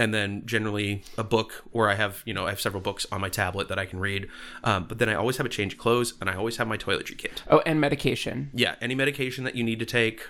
and 0.00 0.14
then 0.14 0.42
generally 0.46 1.02
a 1.18 1.22
book, 1.22 1.62
or 1.72 1.90
I 1.90 1.94
have 1.94 2.22
you 2.24 2.32
know 2.32 2.46
I 2.46 2.50
have 2.50 2.60
several 2.60 2.80
books 2.80 3.06
on 3.12 3.20
my 3.20 3.28
tablet 3.28 3.68
that 3.68 3.78
I 3.78 3.84
can 3.84 4.00
read. 4.00 4.28
Um, 4.64 4.84
but 4.84 4.98
then 4.98 5.10
I 5.10 5.14
always 5.14 5.36
have 5.36 5.44
a 5.44 5.50
change 5.50 5.74
of 5.74 5.78
clothes, 5.78 6.14
and 6.22 6.30
I 6.30 6.36
always 6.36 6.56
have 6.56 6.66
my 6.66 6.78
toiletry 6.78 7.18
kit. 7.18 7.42
Oh, 7.50 7.58
and 7.66 7.80
medication. 7.80 8.50
Yeah, 8.54 8.76
any 8.80 8.94
medication 8.94 9.44
that 9.44 9.56
you 9.56 9.62
need 9.62 9.78
to 9.78 9.84
take. 9.84 10.22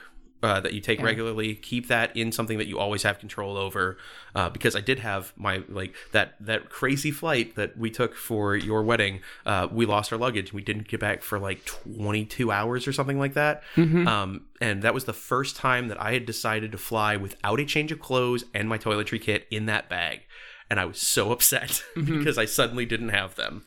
Uh, 0.42 0.58
that 0.58 0.72
you 0.72 0.80
take 0.80 1.02
regularly, 1.02 1.54
keep 1.54 1.88
that 1.88 2.16
in 2.16 2.32
something 2.32 2.56
that 2.56 2.66
you 2.66 2.78
always 2.78 3.02
have 3.02 3.18
control 3.18 3.58
over. 3.58 3.98
Uh, 4.34 4.48
because 4.48 4.74
I 4.74 4.80
did 4.80 5.00
have 5.00 5.34
my 5.36 5.62
like 5.68 5.94
that 6.12 6.34
that 6.40 6.70
crazy 6.70 7.10
flight 7.10 7.56
that 7.56 7.76
we 7.76 7.90
took 7.90 8.14
for 8.14 8.56
your 8.56 8.82
wedding. 8.82 9.20
Uh, 9.44 9.68
we 9.70 9.84
lost 9.84 10.12
our 10.14 10.18
luggage. 10.18 10.50
We 10.54 10.62
didn't 10.62 10.88
get 10.88 10.98
back 10.98 11.22
for 11.22 11.38
like 11.38 11.66
22 11.66 12.50
hours 12.50 12.88
or 12.88 12.92
something 12.94 13.18
like 13.18 13.34
that. 13.34 13.62
Um, 14.08 14.46
and 14.62 14.82
that 14.82 14.94
was 14.94 15.04
the 15.04 15.12
first 15.12 15.56
time 15.56 15.88
that 15.88 16.00
I 16.00 16.12
had 16.14 16.24
decided 16.24 16.72
to 16.72 16.78
fly 16.78 17.16
without 17.16 17.60
a 17.60 17.66
change 17.66 17.92
of 17.92 18.00
clothes 18.00 18.44
and 18.54 18.66
my 18.66 18.78
toiletry 18.78 19.20
kit 19.20 19.46
in 19.50 19.66
that 19.66 19.90
bag. 19.90 20.22
And 20.70 20.80
I 20.80 20.86
was 20.86 20.98
so 20.98 21.32
upset 21.32 21.82
because 21.94 22.38
I 22.38 22.46
suddenly 22.46 22.86
didn't 22.86 23.10
have 23.10 23.34
them. 23.34 23.64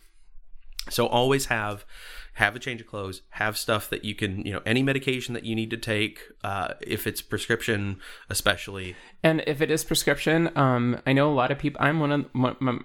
So 0.90 1.06
always 1.06 1.46
have 1.46 1.86
have 2.34 2.56
a 2.56 2.60
change 2.60 2.82
of 2.82 2.88
clothes, 2.88 3.22
have 3.30 3.58
stuff 3.58 3.90
that 3.90 4.04
you 4.04 4.16
can, 4.16 4.44
you 4.46 4.52
know, 4.52 4.62
any 4.66 4.82
medication 4.82 5.34
that 5.34 5.46
you 5.46 5.56
need 5.56 5.70
to 5.70 5.78
take, 5.78 6.20
uh, 6.44 6.74
if 6.82 7.06
it's 7.06 7.22
prescription, 7.22 8.00
especially. 8.30 8.96
And 9.22 9.44
if 9.46 9.62
it 9.62 9.70
is 9.70 9.84
prescription, 9.84 10.50
um, 10.58 11.00
I 11.06 11.14
know 11.14 11.32
a 11.32 11.36
lot 11.36 11.52
of 11.52 11.60
people. 11.60 11.80
I'm 11.82 12.00
one 12.00 12.12
of 12.12 12.26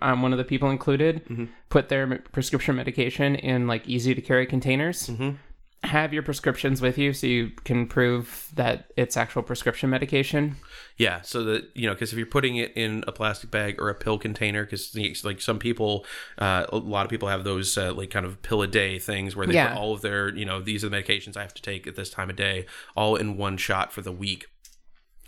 I'm 0.02 0.22
one 0.22 0.32
of 0.32 0.38
the 0.38 0.44
people 0.44 0.70
included. 0.70 1.24
Mm-hmm. 1.24 1.46
Put 1.70 1.88
their 1.88 2.18
prescription 2.32 2.76
medication 2.76 3.34
in 3.36 3.66
like 3.66 3.88
easy 3.88 4.14
to 4.14 4.20
carry 4.20 4.46
containers. 4.46 5.08
Mm-hmm. 5.08 5.36
Have 5.84 6.12
your 6.12 6.24
prescriptions 6.24 6.82
with 6.82 6.98
you 6.98 7.12
so 7.12 7.26
you 7.28 7.50
can 7.62 7.86
prove 7.86 8.50
that 8.54 8.90
it's 8.96 9.16
actual 9.16 9.42
prescription 9.44 9.88
medication. 9.88 10.56
Yeah, 10.96 11.20
so 11.20 11.44
that 11.44 11.70
you 11.74 11.86
know, 11.86 11.94
because 11.94 12.10
if 12.12 12.18
you're 12.18 12.26
putting 12.26 12.56
it 12.56 12.72
in 12.76 13.04
a 13.06 13.12
plastic 13.12 13.52
bag 13.52 13.80
or 13.80 13.88
a 13.88 13.94
pill 13.94 14.18
container, 14.18 14.64
because 14.64 14.92
like 15.24 15.40
some 15.40 15.60
people, 15.60 16.04
uh, 16.38 16.66
a 16.70 16.76
lot 16.78 17.04
of 17.06 17.10
people 17.10 17.28
have 17.28 17.44
those 17.44 17.78
uh, 17.78 17.94
like 17.94 18.10
kind 18.10 18.26
of 18.26 18.42
pill 18.42 18.60
a 18.62 18.66
day 18.66 18.98
things 18.98 19.36
where 19.36 19.46
they 19.46 19.54
Yeah. 19.54 19.68
put 19.68 19.78
all 19.78 19.94
of 19.94 20.00
their, 20.00 20.34
you 20.34 20.44
know, 20.44 20.60
these 20.60 20.84
are 20.84 20.88
the 20.88 20.96
medications 20.96 21.36
I 21.36 21.42
have 21.42 21.54
to 21.54 21.62
take 21.62 21.86
at 21.86 21.94
this 21.94 22.10
time 22.10 22.28
of 22.28 22.34
day, 22.34 22.66
all 22.96 23.14
in 23.14 23.36
one 23.36 23.56
shot 23.56 23.92
for 23.92 24.02
the 24.02 24.12
week. 24.12 24.46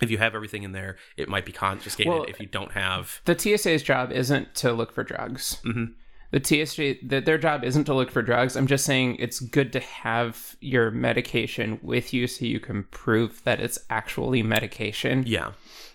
If 0.03 0.11
you 0.11 0.19
have 0.19 0.35
everything 0.35 0.65
in 0.65 0.73
there, 0.73 0.97
it 1.17 1.29
might 1.29 1.45
be 1.47 1.53
confiscated 1.53 2.13
Well, 2.13 2.25
if 2.25 2.41
you 2.41 2.47
don't 2.47 2.73
have. 2.73 3.21
The 3.25 3.39
TSA's 3.39 3.83
job 3.85 4.11
isn't 4.11 4.55
to 4.57 4.73
look 4.73 4.93
for 4.93 5.05
drugs. 5.05 5.59
Mm-hmm. 5.65 5.85
The 6.33 6.43
TSA, 6.43 6.95
the, 7.03 7.21
their 7.21 7.39
job 7.39 7.65
isn't 7.65 7.85
to 7.85 7.95
look 7.95 8.11
for 8.11 8.23
drugs. 8.23 8.57
I'm 8.57 8.67
just 8.69 8.85
saying 8.85 9.17
it's 9.19 9.41
good 9.41 9.73
to 9.73 9.81
have 9.81 10.57
your 10.61 10.91
medication 10.91 11.81
with 11.83 12.13
you 12.15 12.27
so 12.29 12.45
you 12.45 12.61
can 12.61 12.85
prove 12.85 13.43
that 13.45 13.61
it's 13.61 13.79
actually 13.91 14.43
medication. 14.45 15.25
Yeah, 15.27 15.49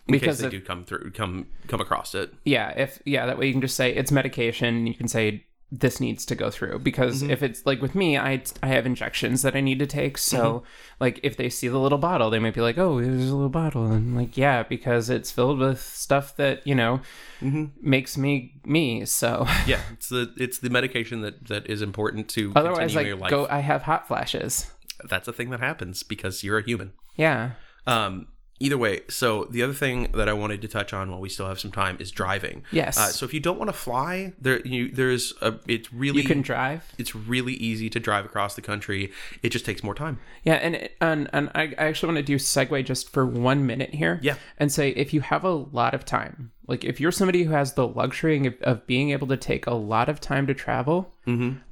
in 0.07 0.11
Because 0.11 0.37
case 0.37 0.39
they 0.41 0.45
of- 0.47 0.51
do 0.51 0.61
come 0.61 0.83
through, 0.83 1.11
come 1.11 1.47
come 1.67 1.79
across 1.79 2.13
it. 2.15 2.33
yeah 2.43 2.69
if 2.71 3.01
yeah 3.05 3.25
that 3.25 3.37
way 3.37 3.47
you 3.47 3.53
can 3.53 3.61
just 3.61 3.75
say 3.77 3.93
it's 3.95 4.11
medication 4.11 4.85
you 4.87 4.93
can 4.93 5.07
say 5.07 5.45
this 5.71 5.99
needs 5.99 6.25
to 6.25 6.35
go 6.35 6.49
through. 6.49 6.79
Because 6.79 7.21
mm-hmm. 7.21 7.31
if 7.31 7.43
it's 7.43 7.65
like 7.65 7.81
with 7.81 7.95
me 7.95 8.17
i 8.17 8.41
i 8.61 8.67
have 8.67 8.85
injections 8.85 9.41
that 9.41 9.55
i 9.55 9.61
need 9.61 9.79
to 9.79 9.87
take. 9.87 10.17
So 10.17 10.37
mm-hmm. 10.37 10.65
like 10.99 11.19
if 11.23 11.37
they 11.37 11.49
see 11.49 11.67
the 11.67 11.79
little 11.79 11.97
bottle 11.97 12.29
they 12.29 12.39
might 12.39 12.53
be 12.53 12.61
like 12.61 12.77
oh 12.77 13.01
there's 13.01 13.29
a 13.29 13.35
little 13.35 13.49
bottle. 13.49 13.85
And 13.85 14.15
like 14.15 14.37
yeah 14.37 14.63
because 14.63 15.09
it's 15.09 15.31
filled 15.31 15.59
with 15.59 15.81
stuff 15.81 16.35
that 16.37 16.65
you 16.65 16.75
know 16.75 17.01
mm-hmm. 17.41 17.65
makes 17.81 18.17
me 18.17 18.59
me. 18.63 19.05
So 19.05 19.45
Yeah, 19.65 19.81
it's 19.93 20.09
the 20.09 20.33
it's 20.37 20.59
the 20.59 20.69
medication 20.69 21.21
that 21.21 21.47
that 21.47 21.67
is 21.69 21.81
important 21.81 22.29
to 22.29 22.51
otherwise 22.55 22.95
like 22.95 23.07
your 23.07 23.15
life. 23.15 23.29
go 23.29 23.47
i 23.49 23.59
have 23.59 23.83
hot 23.83 24.07
flashes. 24.07 24.71
That's 25.09 25.27
a 25.27 25.33
thing 25.33 25.49
that 25.49 25.59
happens 25.59 26.03
because 26.03 26.43
you're 26.43 26.59
a 26.59 26.63
human. 26.63 26.93
yeah. 27.15 27.51
Um, 27.87 28.27
either 28.59 28.77
way, 28.77 29.01
so 29.09 29.45
the 29.45 29.61
other 29.61 29.73
thing 29.73 30.11
that 30.13 30.29
I 30.29 30.33
wanted 30.33 30.61
to 30.61 30.67
touch 30.67 30.93
on 30.93 31.11
while 31.11 31.19
we 31.19 31.29
still 31.29 31.47
have 31.47 31.59
some 31.59 31.71
time 31.71 31.97
is 31.99 32.11
driving. 32.11 32.63
Yes. 32.71 32.97
Uh, 32.97 33.07
so 33.07 33.25
if 33.25 33.33
you 33.33 33.39
don't 33.39 33.57
want 33.57 33.69
to 33.69 33.73
fly, 33.73 34.33
there 34.39 34.65
you 34.65 34.89
there's 34.91 35.33
a 35.41 35.55
it's 35.67 35.91
really 35.93 36.21
you 36.21 36.27
can 36.27 36.41
drive 36.41 36.93
it's 36.97 37.15
really 37.15 37.53
easy 37.53 37.89
to 37.89 37.99
drive 37.99 38.25
across 38.25 38.55
the 38.55 38.61
country. 38.61 39.11
It 39.43 39.49
just 39.49 39.65
takes 39.65 39.83
more 39.83 39.95
time. 39.95 40.19
Yeah, 40.43 40.55
and 40.55 40.89
and 41.01 41.29
and 41.33 41.51
I, 41.55 41.73
I 41.77 41.85
actually 41.87 42.13
want 42.13 42.25
to 42.25 42.31
do 42.31 42.37
segue 42.37 42.85
just 42.85 43.09
for 43.09 43.25
one 43.25 43.65
minute 43.65 43.93
here. 43.93 44.19
Yeah. 44.21 44.35
and 44.57 44.71
say 44.71 44.89
if 44.89 45.13
you 45.13 45.21
have 45.21 45.43
a 45.43 45.51
lot 45.51 45.93
of 45.93 46.05
time, 46.05 46.51
like 46.67 46.83
if 46.83 46.99
you're 46.99 47.11
somebody 47.11 47.43
who 47.43 47.51
has 47.51 47.73
the 47.73 47.87
luxury 47.87 48.45
of, 48.47 48.55
of 48.61 48.87
being 48.87 49.11
able 49.11 49.27
to 49.27 49.37
take 49.37 49.67
a 49.67 49.73
lot 49.73 50.09
of 50.09 50.19
time 50.19 50.47
to 50.47 50.53
travel, 50.53 51.13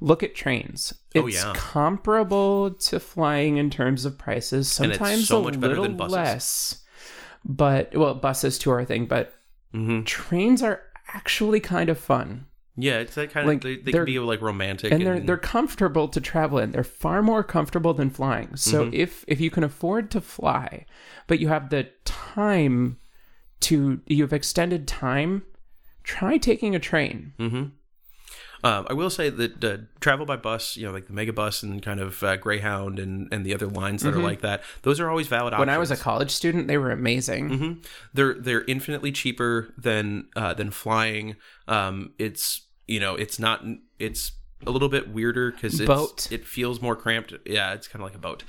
look 0.00 0.22
at 0.22 0.34
trains. 0.34 0.92
It's 1.14 1.24
Mm-hmm. 1.24 1.24
Oh, 1.24 1.28
yeah. 1.28 1.52
comparable 1.56 2.70
to 2.72 3.00
flying 3.00 3.56
in 3.56 3.70
terms 3.70 4.04
of 4.04 4.18
prices. 4.18 4.66
it's 4.66 4.74
Sometimes 4.76 5.28
so 5.28 5.40
a 5.40 5.42
much 5.44 5.54
better 5.60 5.68
little 5.74 5.84
than 5.84 5.96
buses. 5.96 6.12
less, 6.14 6.84
but 7.44 7.94
well, 7.96 8.14
buses 8.14 8.58
to 8.60 8.70
our 8.70 8.84
thing, 8.84 9.06
but 9.06 9.32
Mm-hmm. 9.74 10.04
trains 10.04 10.62
are 10.62 10.80
actually 11.12 11.58
kind 11.58 11.88
of 11.90 11.98
fun. 11.98 12.46
Yeah, 12.76 12.98
it's 13.00 13.14
that 13.16 13.30
kind 13.30 13.46
Like, 13.46 13.56
of 13.58 13.62
they, 13.62 13.76
they 13.76 13.90
can 13.92 14.04
be 14.04 14.18
like 14.20 14.40
romantic 14.40 14.92
and 14.92 15.04
they're 15.04 15.18
they're 15.20 15.36
comfortable 15.36 16.06
to 16.08 16.20
travel 16.20 16.58
in. 16.58 16.70
They're 16.72 16.84
far 16.84 17.22
more 17.22 17.42
comfortable 17.42 17.92
than 17.94 18.10
flying. 18.10 18.54
So 18.56 18.84
Mm-hmm. 18.84 18.94
if 18.94 19.24
if 19.28 19.40
you 19.40 19.50
can 19.50 19.64
afford 19.64 20.10
to 20.12 20.20
fly, 20.20 20.86
but 21.26 21.40
you 21.40 21.48
have 21.48 21.70
the 21.70 21.88
time 22.04 22.98
to 23.60 24.00
you 24.06 24.22
have 24.22 24.32
extended 24.32 24.86
time, 24.86 25.42
try 26.02 26.36
taking 26.36 26.74
a 26.74 26.78
train. 26.78 27.32
Um, 28.64 28.86
I 28.88 28.94
will 28.94 29.10
say 29.10 29.28
that 29.28 29.62
uh, 29.62 29.76
travel 30.00 30.24
by 30.24 30.36
bus, 30.36 30.74
you 30.74 30.86
know, 30.86 30.92
like 30.92 31.06
the 31.06 31.12
Megabus 31.12 31.62
and 31.62 31.82
kind 31.82 32.00
of 32.00 32.22
uh, 32.22 32.36
Greyhound 32.36 32.98
and, 32.98 33.28
and 33.30 33.44
the 33.44 33.52
other 33.52 33.66
lines 33.66 34.02
that 34.02 34.14
are 34.14 34.22
like 34.22 34.40
that, 34.40 34.62
those 34.80 35.00
are 35.00 35.10
always 35.10 35.28
valid 35.28 35.52
options. 35.52 35.60
Mm-hmm. 35.60 35.60
When 35.60 35.68
I 35.68 35.78
was 35.78 35.90
a 35.90 35.98
college 35.98 36.30
student, 36.30 36.66
they 36.66 36.78
were 36.78 36.90
amazing. 36.90 37.50
Mm-hmm. 37.50 37.72
they're 38.14 38.34
they're 38.34 38.64
infinitely 38.64 39.12
cheaper 39.12 39.74
than 39.76 40.28
uh, 40.34 40.54
than 40.54 40.70
flying. 40.70 41.36
Um, 41.68 42.14
it's 42.18 42.62
you 42.86 43.00
know 43.00 43.16
it's 43.16 43.38
not 43.38 43.62
it's 43.98 44.32
a 44.66 44.70
little 44.70 44.88
bit 44.88 45.08
weirder 45.10 45.50
because 45.52 45.80
Boat. 45.80 46.28
it 46.32 46.46
feels 46.46 46.80
more 46.80 46.96
cramped. 46.96 47.32
Yeah, 47.44 47.74
it's 47.74 47.88
kind 47.88 48.02
of 48.02 48.06
like 48.08 48.16
a 48.16 48.20
boat. 48.20 48.44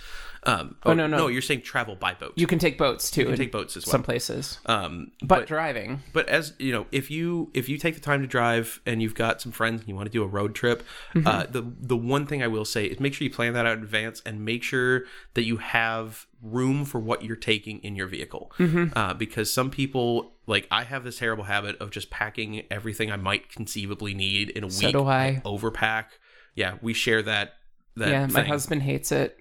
Um, 0.48 0.76
Oh, 0.86 0.94
no, 0.94 1.08
no. 1.08 1.18
no, 1.18 1.28
you're 1.28 1.42
saying 1.42 1.62
travel 1.62 1.96
by 1.96 2.14
boat. 2.14 2.34
You 2.36 2.46
can 2.46 2.60
take 2.60 2.78
boats 2.78 3.10
too. 3.10 3.28
in 3.30 3.36
take 3.36 3.52
boats 3.52 3.76
as 3.76 3.86
well. 3.88 3.92
Some 3.94 4.04
places, 4.04 4.60
um, 4.68 5.12
but, 5.24 5.48
driving. 5.48 6.04
but 6.14 6.30
as 6.30 6.54
you 6.60 6.72
know 6.72 6.86
if 6.92 7.10
you 7.10 7.50
if 7.56 7.68
you 7.68 7.80
take 7.80 7.96
the 7.96 8.00
time 8.00 8.22
to 8.22 8.28
drive 8.28 8.80
and 8.86 9.02
you've 9.02 9.16
got 9.16 9.42
some 9.42 9.52
friends 9.52 9.82
and 9.82 9.90
you 9.90 9.96
want 9.96 10.06
to 10.06 10.12
do 10.12 10.22
a 10.24 10.28
road 10.28 10.54
trip 10.54 10.84
uh, 11.26 11.46
the 11.50 11.64
the 11.82 11.98
one 11.98 12.28
thing 12.28 12.44
i 12.44 12.48
will 12.48 12.66
say 12.66 12.86
is 12.86 13.00
make 13.00 13.14
sure 13.16 13.26
you 13.26 13.34
plan 13.34 13.54
that 13.54 13.66
out 13.66 13.78
in 13.80 13.84
advance 13.84 14.22
and 14.26 14.46
make 14.46 14.62
sure 14.62 15.06
that 15.34 15.46
you 15.46 15.58
have 15.58 16.28
room 16.46 16.86
for 16.86 17.00
what 17.00 17.24
you're 17.24 17.36
taking 17.36 17.80
in 17.80 17.96
your 17.96 18.08
vehicle 18.08 18.52
uh, 18.96 19.14
because 19.14 19.52
some 19.54 19.70
people 19.72 20.32
like 20.48 20.68
i 20.72 20.84
have 20.84 21.04
this 21.04 21.18
terrible 21.20 21.46
habit 21.46 21.76
of 21.82 21.90
just 21.92 22.10
packing 22.10 22.64
everything 22.70 23.12
i 23.12 23.16
might 23.16 23.50
conceivably 23.50 24.14
need 24.14 24.50
in 24.52 24.64
a 24.64 24.70
So 24.70 24.86
week 24.88 24.94
do 24.96 25.06
I. 25.08 25.42
overpack 25.44 26.06
yeah 26.54 26.76
we 26.82 26.94
share 26.94 27.22
that 27.24 27.54
that 27.96 28.10
Yeah, 28.10 28.26
my 28.28 28.42
thing. 28.42 28.46
husband 28.52 28.82
hates 28.84 29.12
it. 29.12 29.40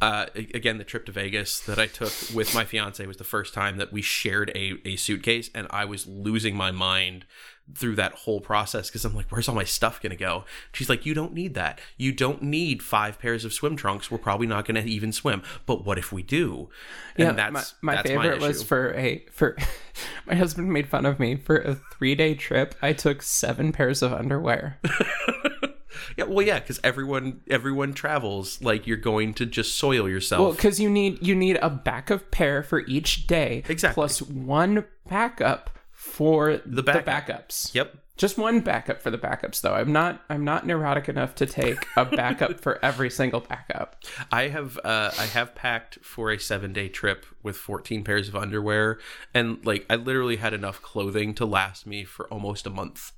uh, 0.00 0.26
again, 0.34 0.78
the 0.78 0.84
trip 0.84 1.06
to 1.06 1.12
Vegas 1.12 1.60
that 1.60 1.78
I 1.78 1.86
took 1.86 2.12
with 2.34 2.54
my 2.54 2.64
fiance 2.64 3.04
was 3.06 3.16
the 3.16 3.24
first 3.24 3.54
time 3.54 3.78
that 3.78 3.92
we 3.92 4.02
shared 4.02 4.50
a, 4.54 4.74
a 4.84 4.96
suitcase, 4.96 5.48
and 5.54 5.66
I 5.70 5.84
was 5.84 6.06
losing 6.06 6.56
my 6.56 6.70
mind 6.70 7.24
through 7.74 7.96
that 7.96 8.12
whole 8.12 8.40
process 8.40 8.88
because 8.90 9.04
I'm 9.04 9.14
like, 9.14 9.30
where's 9.30 9.48
all 9.48 9.54
my 9.54 9.64
stuff 9.64 10.00
gonna 10.02 10.16
go? 10.16 10.44
She's 10.72 10.88
like, 10.88 11.06
you 11.06 11.14
don't 11.14 11.32
need 11.32 11.54
that. 11.54 11.80
You 11.96 12.12
don't 12.12 12.42
need 12.42 12.82
five 12.82 13.18
pairs 13.18 13.44
of 13.44 13.52
swim 13.52 13.74
trunks. 13.76 14.10
We're 14.10 14.18
probably 14.18 14.46
not 14.46 14.66
gonna 14.66 14.80
even 14.80 15.12
swim. 15.12 15.42
But 15.66 15.84
what 15.84 15.98
if 15.98 16.12
we 16.12 16.22
do? 16.22 16.68
And 17.16 17.28
Yeah, 17.28 17.32
that's 17.50 17.74
my, 17.80 17.92
my 17.92 17.96
that's 17.96 18.08
favorite 18.10 18.40
my 18.40 18.48
was 18.48 18.62
for 18.62 18.92
a 18.94 19.24
for 19.32 19.56
my 20.26 20.34
husband 20.34 20.72
made 20.72 20.88
fun 20.88 21.06
of 21.06 21.18
me 21.18 21.36
for 21.36 21.56
a 21.56 21.74
three 21.74 22.14
day 22.14 22.34
trip. 22.34 22.74
I 22.82 22.92
took 22.92 23.22
seven 23.22 23.72
pairs 23.72 24.02
of 24.02 24.12
underwear. 24.12 24.78
yeah, 26.16 26.24
well, 26.24 26.44
yeah, 26.44 26.58
because 26.60 26.80
everyone 26.84 27.40
everyone 27.48 27.94
travels 27.94 28.60
like 28.62 28.86
you're 28.86 28.96
going 28.96 29.34
to 29.34 29.46
just 29.46 29.74
soil 29.76 30.08
yourself. 30.08 30.40
Well, 30.42 30.52
because 30.52 30.78
you 30.80 30.90
need 30.90 31.24
you 31.26 31.34
need 31.34 31.58
a 31.62 31.70
backup 31.70 32.30
pair 32.30 32.62
for 32.62 32.80
each 32.80 33.26
day, 33.26 33.62
Exactly. 33.68 33.94
plus 33.94 34.20
one 34.22 34.84
backup 35.08 35.70
for 36.04 36.60
the, 36.66 36.82
backup. 36.82 37.06
backups. 37.48 37.74
yep. 37.74 37.96
Just 38.16 38.38
one 38.38 38.60
backup 38.60 39.00
for 39.02 39.10
the 39.10 39.18
backups, 39.18 39.60
though. 39.60 39.74
I'm 39.74 39.92
not 39.92 40.22
I'm 40.28 40.44
not 40.44 40.64
neurotic 40.64 41.08
enough 41.08 41.34
to 41.36 41.46
take 41.46 41.84
a 41.96 42.04
backup 42.20 42.60
for 42.60 42.78
every 42.84 43.10
single 43.10 43.40
backup. 43.40 43.96
I 44.30 44.48
have 44.48 44.78
uh, 44.84 45.10
I 45.18 45.26
have 45.26 45.56
packed 45.56 45.98
for 46.04 46.30
a 46.30 46.38
seven 46.38 46.72
day 46.72 46.88
trip 46.88 47.26
with 47.42 47.56
14 47.56 48.04
pairs 48.04 48.28
of 48.28 48.36
underwear, 48.36 49.00
and 49.34 49.64
like 49.66 49.84
I 49.90 49.96
literally 49.96 50.36
had 50.36 50.54
enough 50.54 50.80
clothing 50.80 51.34
to 51.34 51.44
last 51.44 51.88
me 51.88 52.04
for 52.04 52.28
almost 52.28 52.68
a 52.68 52.70
month. 52.70 53.10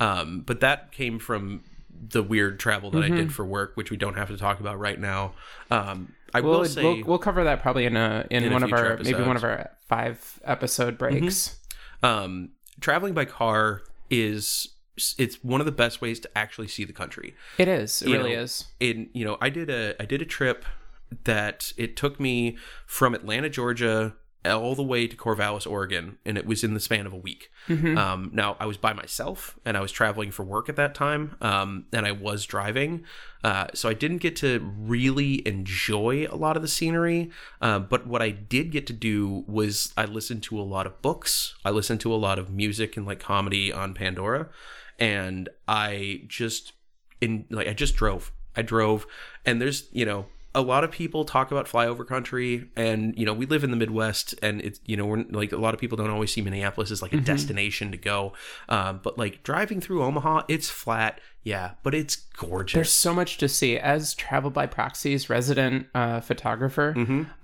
Um, 0.00 0.40
but 0.44 0.58
that 0.58 0.90
came 0.90 1.20
from 1.20 1.62
the 2.08 2.22
weird 2.24 2.58
travel 2.58 2.90
that 2.92 3.04
I 3.04 3.06
Mm-hmm. 3.06 3.16
did 3.16 3.32
for 3.34 3.44
work, 3.44 3.76
which 3.76 3.92
we 3.92 3.96
don't 3.96 4.16
have 4.16 4.28
to 4.28 4.36
talk 4.36 4.58
about 4.58 4.76
right 4.80 4.98
now. 4.98 5.34
Um, 5.70 6.14
I 6.34 6.40
We'll, 6.40 6.60
will 6.60 6.64
say, 6.64 6.82
we'll 6.82 7.04
we'll 7.04 7.18
cover 7.18 7.44
that 7.44 7.62
probably 7.62 7.84
in 7.84 7.96
a 7.96 8.26
in, 8.28 8.42
In 8.42 8.50
a 8.50 8.54
one 8.54 8.64
of 8.64 8.70
future 8.70 8.90
our 8.92 8.96
maybe 9.04 9.22
one 9.22 9.36
of 9.36 9.44
our 9.44 9.70
five 9.86 10.40
episode 10.42 10.98
breaks. 10.98 11.58
Um, 12.02 12.50
traveling 12.80 13.14
by 13.14 13.24
car 13.24 13.82
is 14.10 14.68
it's 15.18 15.42
one 15.42 15.60
of 15.60 15.64
the 15.64 15.72
best 15.72 16.00
ways 16.00 16.20
to 16.20 16.38
actually 16.38 16.68
see 16.68 16.84
the 16.84 16.92
country. 16.92 17.34
It 17.58 17.68
is. 17.68 18.02
It 18.02 18.08
you 18.08 18.16
really 18.16 18.34
know, 18.36 18.42
is. 18.42 18.66
in 18.80 19.08
you 19.12 19.24
know 19.24 19.38
i 19.40 19.48
did 19.48 19.70
a 19.70 20.00
i 20.00 20.04
did 20.04 20.20
a 20.20 20.26
trip 20.26 20.64
that 21.24 21.72
it 21.76 21.96
took 21.96 22.18
me 22.18 22.56
from 22.86 23.14
atlanta 23.14 23.48
georgia 23.48 24.14
all 24.44 24.74
the 24.74 24.82
way 24.82 25.06
to 25.06 25.16
Corvallis, 25.16 25.70
Oregon, 25.70 26.18
and 26.24 26.36
it 26.36 26.46
was 26.46 26.64
in 26.64 26.74
the 26.74 26.80
span 26.80 27.06
of 27.06 27.12
a 27.12 27.16
week. 27.16 27.50
Um, 27.96 28.30
now 28.32 28.56
I 28.58 28.66
was 28.66 28.76
by 28.76 28.92
myself 28.92 29.58
and 29.64 29.76
I 29.76 29.80
was 29.80 29.92
traveling 29.92 30.30
for 30.32 30.42
work 30.42 30.68
at 30.68 30.76
that 30.76 30.94
time, 30.94 31.36
um, 31.40 31.86
and 31.92 32.06
I 32.06 32.12
was 32.12 32.44
driving, 32.44 33.04
uh, 33.44 33.68
so 33.74 33.88
I 33.88 33.94
didn't 33.94 34.18
get 34.18 34.34
to 34.36 34.58
really 34.58 35.46
enjoy 35.46 36.26
a 36.30 36.36
lot 36.36 36.56
of 36.56 36.62
the 36.62 36.68
scenery. 36.68 37.30
Uh, 37.60 37.78
but 37.78 38.06
what 38.06 38.22
I 38.22 38.30
did 38.30 38.70
get 38.72 38.86
to 38.88 38.92
do 38.92 39.44
was 39.46 39.92
I 39.96 40.06
listened 40.06 40.42
to 40.44 40.60
a 40.60 40.62
lot 40.62 40.86
of 40.86 41.00
books, 41.02 41.54
I 41.64 41.70
listened 41.70 42.00
to 42.00 42.12
a 42.12 42.16
lot 42.16 42.38
of 42.38 42.50
music 42.50 42.96
and 42.96 43.06
like 43.06 43.20
comedy 43.20 43.72
on 43.72 43.94
Pandora, 43.94 44.48
and 44.98 45.48
I 45.68 46.22
just 46.26 46.72
in 47.20 47.46
like 47.50 47.68
I 47.68 47.74
just 47.74 47.96
drove. 47.96 48.32
I 48.54 48.62
drove, 48.62 49.06
and 49.46 49.62
there's 49.62 49.88
you 49.92 50.04
know 50.04 50.26
a 50.54 50.60
lot 50.60 50.84
of 50.84 50.90
people 50.90 51.24
talk 51.24 51.50
about 51.50 51.66
flyover 51.66 52.06
country, 52.06 52.68
and 52.76 53.16
you 53.18 53.24
know 53.24 53.32
we 53.32 53.46
live 53.46 53.64
in 53.64 53.70
the 53.70 53.76
Midwest, 53.76 54.34
and 54.42 54.60
it's 54.60 54.80
you 54.84 54.96
know 54.96 55.06
we're 55.06 55.24
like 55.30 55.52
a 55.52 55.56
lot 55.56 55.72
of 55.74 55.80
people 55.80 55.96
don't 55.96 56.10
always 56.10 56.32
see 56.32 56.42
Minneapolis 56.42 56.90
as 56.90 57.00
like 57.02 57.12
a 57.12 57.20
destination 57.20 57.90
to 57.92 57.96
go, 57.96 58.32
um, 58.68 59.00
but 59.02 59.16
like 59.18 59.42
driving 59.42 59.80
through 59.80 60.02
Omaha, 60.02 60.42
it's 60.48 60.68
flat, 60.68 61.20
yeah, 61.42 61.72
but 61.82 61.94
it's 61.94 62.16
gorgeous. 62.16 62.74
There's 62.74 62.90
so 62.92 63.14
much 63.14 63.38
to 63.38 63.48
see. 63.48 63.78
As 63.78 64.14
travel 64.14 64.50
by 64.50 64.66
proxy's 64.66 65.30
resident 65.30 65.86
uh, 65.94 66.20
photographer, 66.20 66.94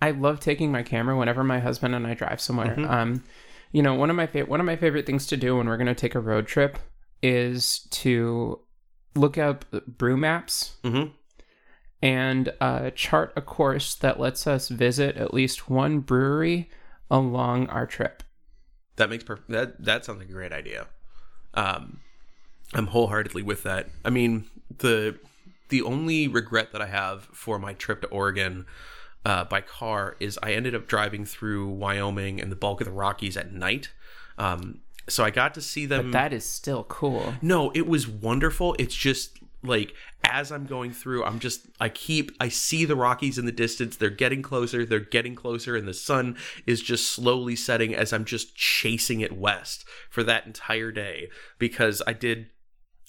I 0.03 0.11
love 0.11 0.40
taking 0.40 0.71
my 0.71 0.83
camera 0.83 1.16
whenever 1.16 1.42
my 1.44 1.61
husband 1.61 1.94
and 1.94 2.07
I 2.07 2.14
drive 2.14 2.40
somewhere. 2.40 2.79
Um, 2.79 3.25
you 3.73 3.83
know, 3.83 3.94
one 3.94 4.11
of 4.11 4.16
my 4.16 4.27
fa- 4.27 4.44
one 4.47 4.61
of 4.61 4.66
my 4.66 4.77
favorite 4.77 5.07
things 5.07 5.27
to 5.29 5.37
do 5.37 5.57
when 5.57 5.66
we're 5.66 5.77
going 5.77 5.87
to 5.87 5.94
take 5.94 6.14
a 6.14 6.21
road 6.21 6.47
trip 6.47 6.79
is 7.23 7.81
to 7.90 8.61
look 9.14 9.37
up 9.37 9.64
brew 9.87 10.16
maps 10.16 10.77
Mhm. 10.85 11.11
And 12.02 12.52
uh, 12.61 12.90
chart 12.90 13.32
a 13.37 13.42
course 13.42 13.94
that 13.96 14.20
lets 14.20 14.46
us 14.46 14.68
visit 14.68 15.16
at 15.16 15.34
least 15.34 15.68
one 15.68 16.00
brewery 16.00 16.70
along 17.11 17.68
our 17.68 17.87
trip. 17.87 18.22
That 18.96 19.11
makes 19.11 19.24
perfect. 19.24 19.48
That 19.50 19.84
that 19.84 20.04
sounds 20.04 20.18
like 20.18 20.28
a 20.28 20.32
great 20.32 20.52
idea. 20.52 20.87
Um, 21.54 22.00
I'm 22.74 22.88
wholeheartedly 22.88 23.42
with 23.42 23.62
that. 23.62 23.88
I 24.04 24.11
mean, 24.11 24.46
the 24.78 25.18
the 25.68 25.82
only 25.82 26.28
regret 26.28 26.72
that 26.72 26.82
I 26.82 26.87
have 26.87 27.24
for 27.32 27.58
my 27.58 27.74
trip 27.74 28.00
to 28.02 28.08
Oregon 28.08 28.66
uh, 29.24 29.44
by 29.44 29.61
car 29.61 30.16
is 30.20 30.38
I 30.42 30.52
ended 30.52 30.74
up 30.74 30.87
driving 30.87 31.24
through 31.24 31.68
Wyoming 31.68 32.40
and 32.40 32.50
the 32.50 32.56
bulk 32.56 32.80
of 32.80 32.87
the 32.87 32.92
Rockies 32.92 33.37
at 33.37 33.52
night. 33.52 33.90
Um, 34.38 34.80
so 35.08 35.24
I 35.24 35.30
got 35.30 35.54
to 35.54 35.61
see 35.62 35.87
them. 35.87 36.06
But 36.06 36.12
That 36.12 36.32
is 36.32 36.44
still 36.44 36.84
cool. 36.84 37.34
No, 37.42 37.70
it 37.74 37.87
was 37.87 38.06
wonderful. 38.06 38.74
It's 38.78 38.94
just 38.94 39.38
like 39.62 39.94
as 40.25 40.53
I'm 40.53 40.66
going 40.66 40.92
through, 40.92 41.25
I'm 41.25 41.38
just 41.38 41.66
I 41.81 41.88
keep 41.88 42.33
I 42.40 42.49
see 42.49 42.85
the 42.85 42.97
Rockies 42.97 43.38
in 43.38 43.47
the 43.47 43.53
distance. 43.53 43.97
They're 43.97 44.11
getting 44.11 44.42
closer. 44.42 44.85
They're 44.85 45.01
getting 45.01 45.35
closer, 45.35 45.77
and 45.77 45.88
the 45.88 45.94
sun 45.94 46.37
is 46.66 46.81
just 46.81 47.11
slowly 47.11 47.57
setting 47.57 47.94
as 47.94 48.12
I'm 48.12 48.25
just 48.25 48.55
chasing 48.57 49.21
it 49.21 49.37
west 49.37 49.85
for 50.11 50.23
that 50.25 50.47
entire 50.47 50.92
day 50.92 51.29
because 51.59 52.03
I 52.07 52.12
did. 52.12 52.49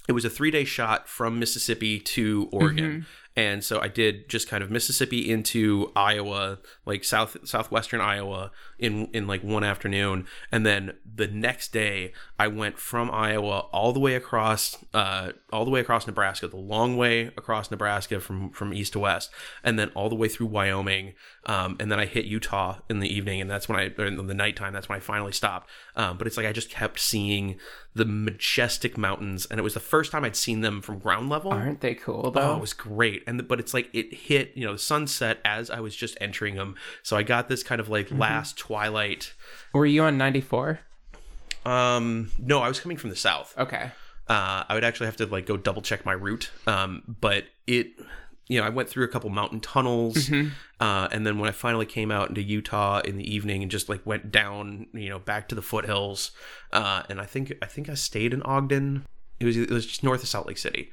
It 0.08 0.14
was 0.14 0.26
a 0.26 0.30
three 0.30 0.52
day 0.52 0.64
shot 0.64 1.08
from 1.08 1.38
Mississippi 1.38 2.00
to 2.00 2.50
Oregon. 2.52 2.92
Mm-hmm. 2.92 3.02
And 3.40 3.64
so 3.64 3.80
I 3.80 3.88
did 3.88 4.28
just 4.28 4.50
kind 4.50 4.62
of 4.62 4.70
Mississippi 4.70 5.32
into 5.32 5.94
Iowa, 5.96 6.58
like 6.86 7.06
south 7.06 7.38
southwestern 7.48 8.02
Iowa 8.02 8.52
in 8.78 9.08
in 9.14 9.28
like 9.28 9.44
one 9.44 9.64
afternoon, 9.64 10.26
and 10.52 10.66
then 10.66 10.94
the 11.22 11.28
next 11.28 11.72
day 11.72 12.12
I 12.38 12.48
went 12.48 12.78
from 12.80 13.10
Iowa 13.12 13.60
all 13.72 13.94
the 13.94 14.00
way 14.00 14.16
across 14.16 14.78
uh 14.94 15.32
all 15.54 15.64
the 15.64 15.72
way 15.72 15.80
across 15.80 16.06
Nebraska, 16.06 16.50
the 16.50 16.58
long 16.58 16.98
way 16.98 17.28
across 17.38 17.72
Nebraska 17.72 18.20
from 18.20 18.50
from 18.52 18.74
east 18.74 18.92
to 18.94 19.00
west, 19.00 19.30
and 19.64 19.80
then 19.80 19.90
all 19.96 20.10
the 20.10 20.16
way 20.16 20.28
through 20.28 20.48
Wyoming, 20.48 21.14
um, 21.46 21.78
and 21.80 21.90
then 21.90 22.00
I 22.00 22.08
hit 22.08 22.26
Utah 22.26 22.80
in 22.90 23.00
the 23.00 23.08
evening, 23.18 23.40
and 23.40 23.50
that's 23.50 23.70
when 23.70 23.80
I 23.80 23.94
or 23.98 24.06
in 24.06 24.28
the 24.28 24.34
nighttime. 24.34 24.74
That's 24.74 24.90
when 24.90 24.98
I 24.98 25.00
finally 25.00 25.32
stopped. 25.34 25.70
Um, 25.96 26.18
but 26.18 26.28
it's 26.28 26.36
like 26.36 26.46
I 26.46 26.52
just 26.52 26.70
kept 26.70 27.00
seeing 27.00 27.58
the 27.96 28.06
majestic 28.06 28.98
mountains, 28.98 29.46
and 29.50 29.60
it 29.60 29.64
was 29.64 29.74
the 29.74 29.80
first 29.80 30.12
time 30.12 30.24
I'd 30.26 30.36
seen 30.36 30.62
them 30.62 30.82
from 30.82 31.00
ground 31.00 31.30
level. 31.30 31.52
Aren't 31.52 31.82
they 31.82 31.96
cool 31.96 32.22
Oh, 32.28 32.30
though? 32.32 32.56
it 32.56 32.62
was 32.62 32.74
great. 32.74 33.24
And 33.30 33.48
but 33.48 33.60
it's 33.60 33.74
like 33.74 33.90
it 33.94 34.14
hit, 34.14 34.52
you 34.56 34.66
know, 34.66 34.74
the 34.74 34.80
sunset 34.80 35.40
as 35.46 35.70
I 35.70 35.80
was 35.80 35.96
just 35.96 36.18
entering 36.20 36.56
them. 36.56 36.76
So 37.04 37.16
I 37.16 37.24
got 37.24 37.48
this 37.48 37.64
kind 37.64 37.80
of 37.80 37.88
like 37.90 38.08
Mm-hmm. 38.08 38.20
last 38.20 38.58
twilight. 38.58 39.34
Were 39.74 39.86
you 39.86 40.04
on 40.04 40.18
94? 40.18 40.80
Um 41.66 42.32
no, 42.40 42.60
I 42.62 42.68
was 42.68 42.80
coming 42.80 42.98
from 42.98 43.10
the 43.10 43.16
south. 43.16 43.54
Okay. 43.58 43.92
Uh 44.28 44.64
I 44.68 44.74
would 44.74 44.84
actually 44.84 45.08
have 45.08 45.18
to 45.18 45.26
like 45.26 45.46
go 45.46 45.58
double 45.58 45.82
check 45.82 46.06
my 46.06 46.14
route. 46.14 46.50
Um 46.68 47.04
but 47.22 47.46
it 47.68 47.88
you 48.48 48.60
know, 48.60 48.66
I 48.66 48.70
went 48.70 48.90
through 48.90 49.06
a 49.06 49.08
couple 49.08 49.30
mountain 49.30 49.60
tunnels, 49.60 50.28
uh, 50.80 51.08
and 51.12 51.24
then 51.24 51.38
when 51.38 51.48
I 51.48 51.52
finally 51.52 51.86
came 51.86 52.10
out 52.10 52.30
into 52.30 52.42
Utah 52.42 53.00
in 53.02 53.16
the 53.18 53.36
evening 53.36 53.62
and 53.62 53.70
just 53.70 53.90
like 53.90 54.04
went 54.08 54.32
down, 54.32 54.88
you 54.92 55.08
know, 55.10 55.20
back 55.20 55.50
to 55.50 55.56
the 55.56 55.62
foothills, 55.62 56.32
uh, 56.74 57.04
and 57.10 57.22
I 57.22 57.26
think 57.26 57.54
I 57.62 57.68
think 57.68 57.90
I 57.90 57.94
stayed 57.94 58.34
in 58.34 58.42
Ogden. 58.42 59.06
It 59.40 59.46
was 59.46 59.56
it 59.56 59.70
was 59.70 59.86
just 59.86 60.04
north 60.04 60.24
of 60.24 60.30
Salt 60.30 60.48
Lake 60.48 60.58
City, 60.58 60.90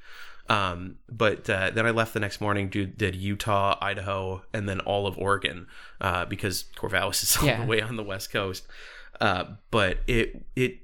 um, 0.49 0.97
but 1.09 1.49
uh, 1.51 1.71
then 1.71 1.87
I 1.87 1.91
left 1.91 2.15
the 2.15 2.21
next 2.21 2.41
morning. 2.41 2.69
Did, 2.69 2.97
did 2.99 3.15
Utah, 3.17 3.77
Idaho, 3.81 4.43
and 4.53 4.69
then 4.69 4.81
all 4.81 5.07
of 5.07 5.19
Oregon 5.19 5.67
uh, 6.01 6.25
because 6.27 6.65
Corvallis 6.77 7.23
is 7.23 7.37
all 7.41 7.47
Yeah. 7.47 7.61
the 7.61 7.67
way 7.67 7.81
on 7.81 7.97
the 7.97 8.03
west 8.05 8.31
coast. 8.33 8.67
Uh, 9.21 9.45
but 9.71 9.99
it 10.07 10.45
it 10.55 10.79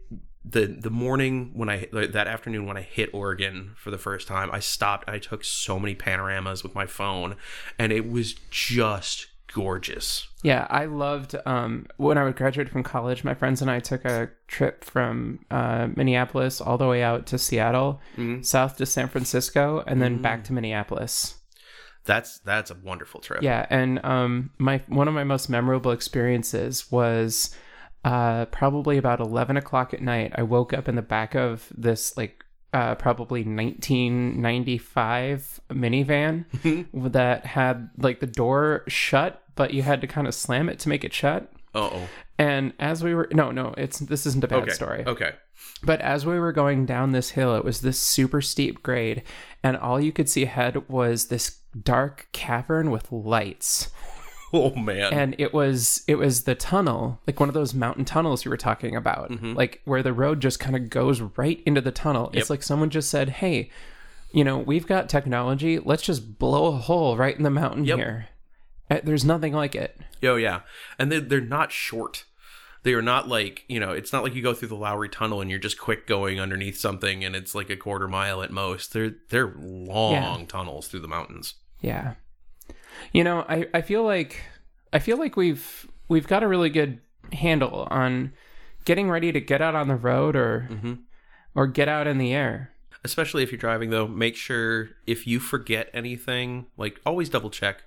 the 0.44 0.66
the 0.66 0.90
morning 0.90 1.50
when 1.54 1.68
I 1.68 1.86
that 1.92 2.26
afternoon 2.26 2.66
when 2.66 2.76
I 2.76 2.82
hit 2.82 3.10
Oregon 3.12 3.72
for 3.76 3.90
the 3.90 3.98
first 3.98 4.26
time, 4.26 4.50
I 4.50 4.58
stopped 4.60 5.06
and 5.06 5.14
I 5.14 5.18
took 5.18 5.44
so 5.44 5.78
many 5.78 5.94
panoramas 5.94 6.62
with 6.62 6.74
my 6.74 6.86
phone, 6.86 7.36
and 7.78 7.92
it 7.92 8.10
was 8.10 8.34
just 8.50 9.26
gorgeous. 9.52 10.26
Yeah, 10.42 10.66
I 10.70 10.86
loved 10.86 11.36
um, 11.46 11.86
when 11.96 12.18
I 12.18 12.24
would 12.24 12.36
graduate 12.36 12.68
from 12.68 12.82
college. 12.82 13.24
My 13.24 13.34
friends 13.34 13.62
and 13.62 13.70
I 13.70 13.80
took 13.80 14.04
a 14.04 14.30
trip 14.48 14.84
from 14.84 15.44
uh, 15.50 15.88
Minneapolis 15.94 16.60
all 16.60 16.78
the 16.78 16.86
way 16.86 17.02
out 17.02 17.26
to 17.26 17.38
Seattle, 17.38 18.00
south 18.42 18.76
to 18.78 18.86
San 18.86 19.08
Francisco, 19.08 19.84
and 19.86 20.02
then 20.02 20.20
back 20.22 20.44
to 20.44 20.52
Minneapolis. 20.52 21.36
That's 22.04 22.40
that's 22.40 22.70
a 22.70 22.74
wonderful 22.82 23.20
trip. 23.20 23.42
Yeah, 23.42 23.66
and 23.70 24.04
um, 24.04 24.50
my 24.58 24.82
one 24.88 25.06
of 25.06 25.14
my 25.14 25.24
most 25.24 25.48
memorable 25.48 25.92
experiences 25.92 26.90
was 26.90 27.54
uh, 28.04 28.46
probably 28.46 28.98
about 28.98 29.20
eleven 29.20 29.56
o'clock 29.56 29.94
at 29.94 30.02
night. 30.02 30.32
I 30.34 30.42
woke 30.42 30.72
up 30.72 30.88
in 30.88 30.96
the 30.96 31.02
back 31.02 31.36
of 31.36 31.68
this 31.76 32.16
like 32.16 32.44
uh, 32.72 32.94
probably 32.96 33.44
1995 33.44 35.60
minivan 35.70 36.44
that 37.12 37.46
had 37.46 37.90
like 37.98 38.20
the 38.20 38.26
door 38.26 38.84
shut, 38.88 39.42
but 39.54 39.74
you 39.74 39.82
had 39.82 40.00
to 40.00 40.06
kind 40.06 40.26
of 40.26 40.34
slam 40.34 40.68
it 40.68 40.78
to 40.80 40.88
make 40.88 41.04
it 41.04 41.12
shut. 41.12 41.50
Oh. 41.74 42.08
And 42.38 42.72
as 42.78 43.04
we 43.04 43.14
were 43.14 43.28
no 43.32 43.50
no 43.50 43.74
it's 43.76 43.98
this 44.00 44.26
isn't 44.26 44.44
a 44.44 44.48
bad 44.48 44.62
Okay. 44.64 44.72
story. 44.72 45.04
Okay. 45.06 45.32
But 45.84 46.00
as 46.00 46.26
we 46.26 46.38
were 46.38 46.52
going 46.52 46.86
down 46.86 47.12
this 47.12 47.30
hill, 47.30 47.56
it 47.56 47.64
was 47.64 47.80
this 47.80 48.00
super 48.00 48.40
steep 48.40 48.82
grade, 48.82 49.22
and 49.62 49.76
all 49.76 50.00
you 50.00 50.12
could 50.12 50.28
see 50.28 50.42
ahead 50.44 50.88
was 50.88 51.26
this 51.26 51.58
dark 51.82 52.28
cavern 52.32 52.90
with 52.90 53.10
lights. 53.12 53.90
Oh 54.54 54.74
man. 54.74 55.12
And 55.14 55.34
it 55.38 55.54
was 55.54 56.02
it 56.06 56.16
was 56.16 56.44
the 56.44 56.54
tunnel, 56.54 57.20
like 57.26 57.40
one 57.40 57.48
of 57.48 57.54
those 57.54 57.72
mountain 57.74 58.04
tunnels 58.04 58.44
you 58.44 58.50
were 58.50 58.56
talking 58.56 58.94
about, 58.94 59.30
Mm-hmm. 59.30 59.54
like 59.54 59.80
where 59.84 60.02
the 60.02 60.12
road 60.12 60.40
just 60.40 60.60
kind 60.60 60.76
of 60.76 60.90
goes 60.90 61.20
right 61.20 61.62
into 61.64 61.80
the 61.80 61.90
tunnel. 61.92 62.30
It's 62.34 62.50
like 62.50 62.62
someone 62.62 62.90
just 62.90 63.08
said, 63.10 63.28
"Hey, 63.30 63.70
you 64.32 64.44
know, 64.44 64.58
we've 64.58 64.86
got 64.86 65.08
technology. 65.08 65.78
Let's 65.78 66.02
just 66.02 66.38
blow 66.38 66.66
a 66.66 66.72
hole 66.72 67.16
right 67.16 67.36
in 67.36 67.42
the 67.44 67.50
mountain 67.50 67.84
Yep. 67.84 67.96
here." 67.98 68.28
Uh, 68.90 69.00
There's 69.02 69.24
nothing 69.24 69.54
like 69.54 69.74
it. 69.74 69.98
Oh 70.22 70.36
yeah, 70.36 70.60
and 70.98 71.10
they 71.10 71.18
they're 71.20 71.40
not 71.40 71.72
short. 71.72 72.24
They 72.82 72.94
are 72.94 73.00
not 73.02 73.28
like 73.28 73.64
you 73.68 73.80
know. 73.80 73.92
It's 73.92 74.12
not 74.12 74.22
like 74.22 74.34
you 74.34 74.42
go 74.42 74.52
through 74.54 74.68
the 74.68 74.74
Lowry 74.76 75.08
Tunnel 75.08 75.40
and 75.40 75.48
you're 75.48 75.58
just 75.60 75.78
quick 75.78 76.06
going 76.06 76.40
underneath 76.40 76.76
something 76.78 77.24
and 77.24 77.34
it's 77.36 77.54
like 77.54 77.70
a 77.70 77.76
quarter 77.76 78.08
mile 78.08 78.42
at 78.42 78.50
most. 78.50 78.92
They're 78.92 79.14
they're 79.30 79.54
long 79.56 80.46
tunnels 80.46 80.88
through 80.88 81.00
the 81.00 81.08
mountains. 81.08 81.54
Yeah. 81.80 82.14
You 83.12 83.24
know, 83.24 83.44
I, 83.48 83.66
I 83.74 83.82
feel 83.82 84.04
like 84.04 84.42
I 84.92 84.98
feel 84.98 85.18
like 85.18 85.36
we've 85.36 85.88
we've 86.08 86.26
got 86.26 86.42
a 86.42 86.48
really 86.48 86.70
good 86.70 87.00
handle 87.32 87.88
on 87.90 88.32
getting 88.84 89.10
ready 89.10 89.32
to 89.32 89.40
get 89.40 89.62
out 89.62 89.74
on 89.74 89.88
the 89.88 89.96
road 89.96 90.36
or 90.36 90.68
mm-hmm. 90.70 90.94
or 91.54 91.66
get 91.66 91.88
out 91.88 92.06
in 92.06 92.18
the 92.18 92.32
air. 92.32 92.70
Especially 93.04 93.42
if 93.42 93.50
you're 93.50 93.58
driving 93.58 93.90
though, 93.90 94.06
make 94.06 94.36
sure 94.36 94.90
if 95.06 95.26
you 95.26 95.40
forget 95.40 95.90
anything, 95.92 96.66
like 96.76 97.00
always 97.04 97.28
double 97.28 97.50
check. 97.50 97.82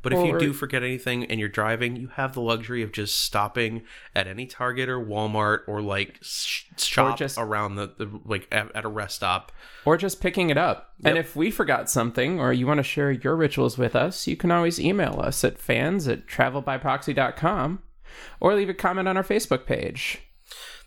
But 0.00 0.12
if 0.12 0.24
you 0.24 0.34
Or- 0.36 0.38
do 0.38 0.52
forget 0.52 0.82
anything 0.84 1.24
and 1.24 1.40
you're 1.40 1.48
driving, 1.48 1.96
you 1.96 2.08
have 2.14 2.32
the 2.32 2.40
luxury 2.40 2.82
of 2.82 2.92
just 2.92 3.20
stopping 3.20 3.82
at 4.14 4.26
any 4.28 4.46
Target 4.46 4.88
or 4.88 4.98
Walmart 5.00 5.60
or 5.66 5.82
like 5.82 6.18
sh- 6.22 6.64
shop 6.76 7.18
just- 7.18 7.36
around 7.36 7.74
the, 7.74 7.88
the 7.98 8.20
like 8.24 8.46
at, 8.52 8.74
at 8.76 8.84
a 8.84 8.88
rest 8.88 9.16
stop. 9.16 9.50
Or 9.84 9.96
just 9.96 10.20
picking 10.20 10.50
it 10.50 10.56
up. 10.56 10.92
And 11.04 11.18
if 11.18 11.34
we 11.34 11.50
forgot 11.50 11.90
something 11.90 12.38
or 12.38 12.52
you 12.52 12.66
want 12.66 12.78
to 12.78 12.84
share 12.84 13.10
your 13.10 13.34
rituals 13.34 13.76
with 13.76 13.96
us, 13.96 14.26
you 14.26 14.36
can 14.36 14.50
always 14.50 14.78
email 14.78 15.20
us 15.20 15.42
at 15.44 15.58
fans 15.58 16.06
at 16.06 16.26
travelbyproxy.com 16.26 17.82
or 18.40 18.54
leave 18.54 18.68
a 18.68 18.74
comment 18.74 19.08
on 19.08 19.16
our 19.16 19.22
Facebook 19.24 19.66
page. 19.66 20.20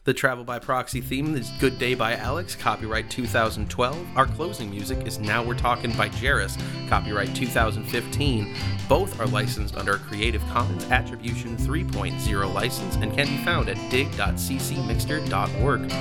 The 0.04 0.16
Travel 0.16 0.44
by 0.44 0.58
Proxy 0.58 1.00
theme 1.00 1.36
is 1.36 1.52
Good 1.60 1.78
Day 1.78 1.94
by 1.94 2.16
Alex, 2.16 2.56
copyright 2.56 3.12
2012. 3.12 4.18
Our 4.18 4.26
closing 4.26 4.72
music 4.72 5.06
is 5.06 5.20
Now 5.20 5.44
We're 5.44 5.54
Talking 5.54 5.96
by 5.96 6.08
Jairus, 6.08 6.58
copyright 6.90 7.36
2015. 7.36 8.56
Both 8.90 9.22
are 9.22 9.28
licensed 9.28 9.78
under 9.78 9.94
a 9.94 10.00
Creative 10.00 10.42
Commons 10.48 10.86
Attribution 10.86 11.56
3.0 11.56 12.52
license 12.52 12.96
and 12.96 13.16
can 13.16 13.28
be 13.28 13.38
found 13.46 13.70
at 13.70 13.78
dig.ccmixter.org. 13.92 15.92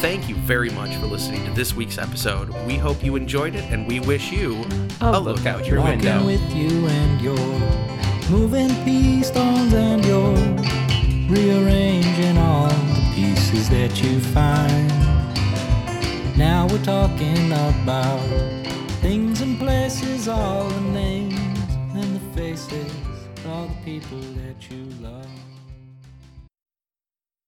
Thank 0.00 0.26
you 0.26 0.36
very 0.36 0.70
much 0.70 0.96
for 0.96 1.04
listening 1.04 1.44
to 1.44 1.50
this 1.50 1.74
week's 1.74 1.98
episode. 1.98 2.48
We 2.66 2.76
hope 2.76 3.04
you 3.04 3.14
enjoyed 3.14 3.56
it 3.56 3.64
and 3.64 3.86
we 3.86 4.00
wish 4.00 4.32
you 4.32 4.64
A 5.02 5.20
look 5.20 5.44
out 5.44 5.66
your 5.66 5.82
window. 5.82 6.24
with 6.24 6.40
you 6.54 6.86
and 6.86 7.20
you're 7.20 7.36
moving 8.30 8.70
pea 8.86 9.22
and 9.36 10.02
you're 10.02 10.34
rearranging 11.28 12.38
all 12.38 12.93
pieces 13.64 13.70
that 13.70 14.02
you 14.02 14.20
find. 14.20 14.88
Now 16.36 16.66
we're 16.66 16.84
talking 16.84 17.52
about 17.52 18.20
things 19.00 19.40
and 19.40 19.58
places, 19.58 20.28
all 20.28 20.68
the 20.68 20.80
names 20.80 21.58
and 21.94 22.16
the 22.16 22.40
faces, 22.40 22.92
all 23.46 23.66
the 23.66 23.84
people 23.84 24.20
that 24.20 24.70
you 24.70 24.84
love. 25.00 25.43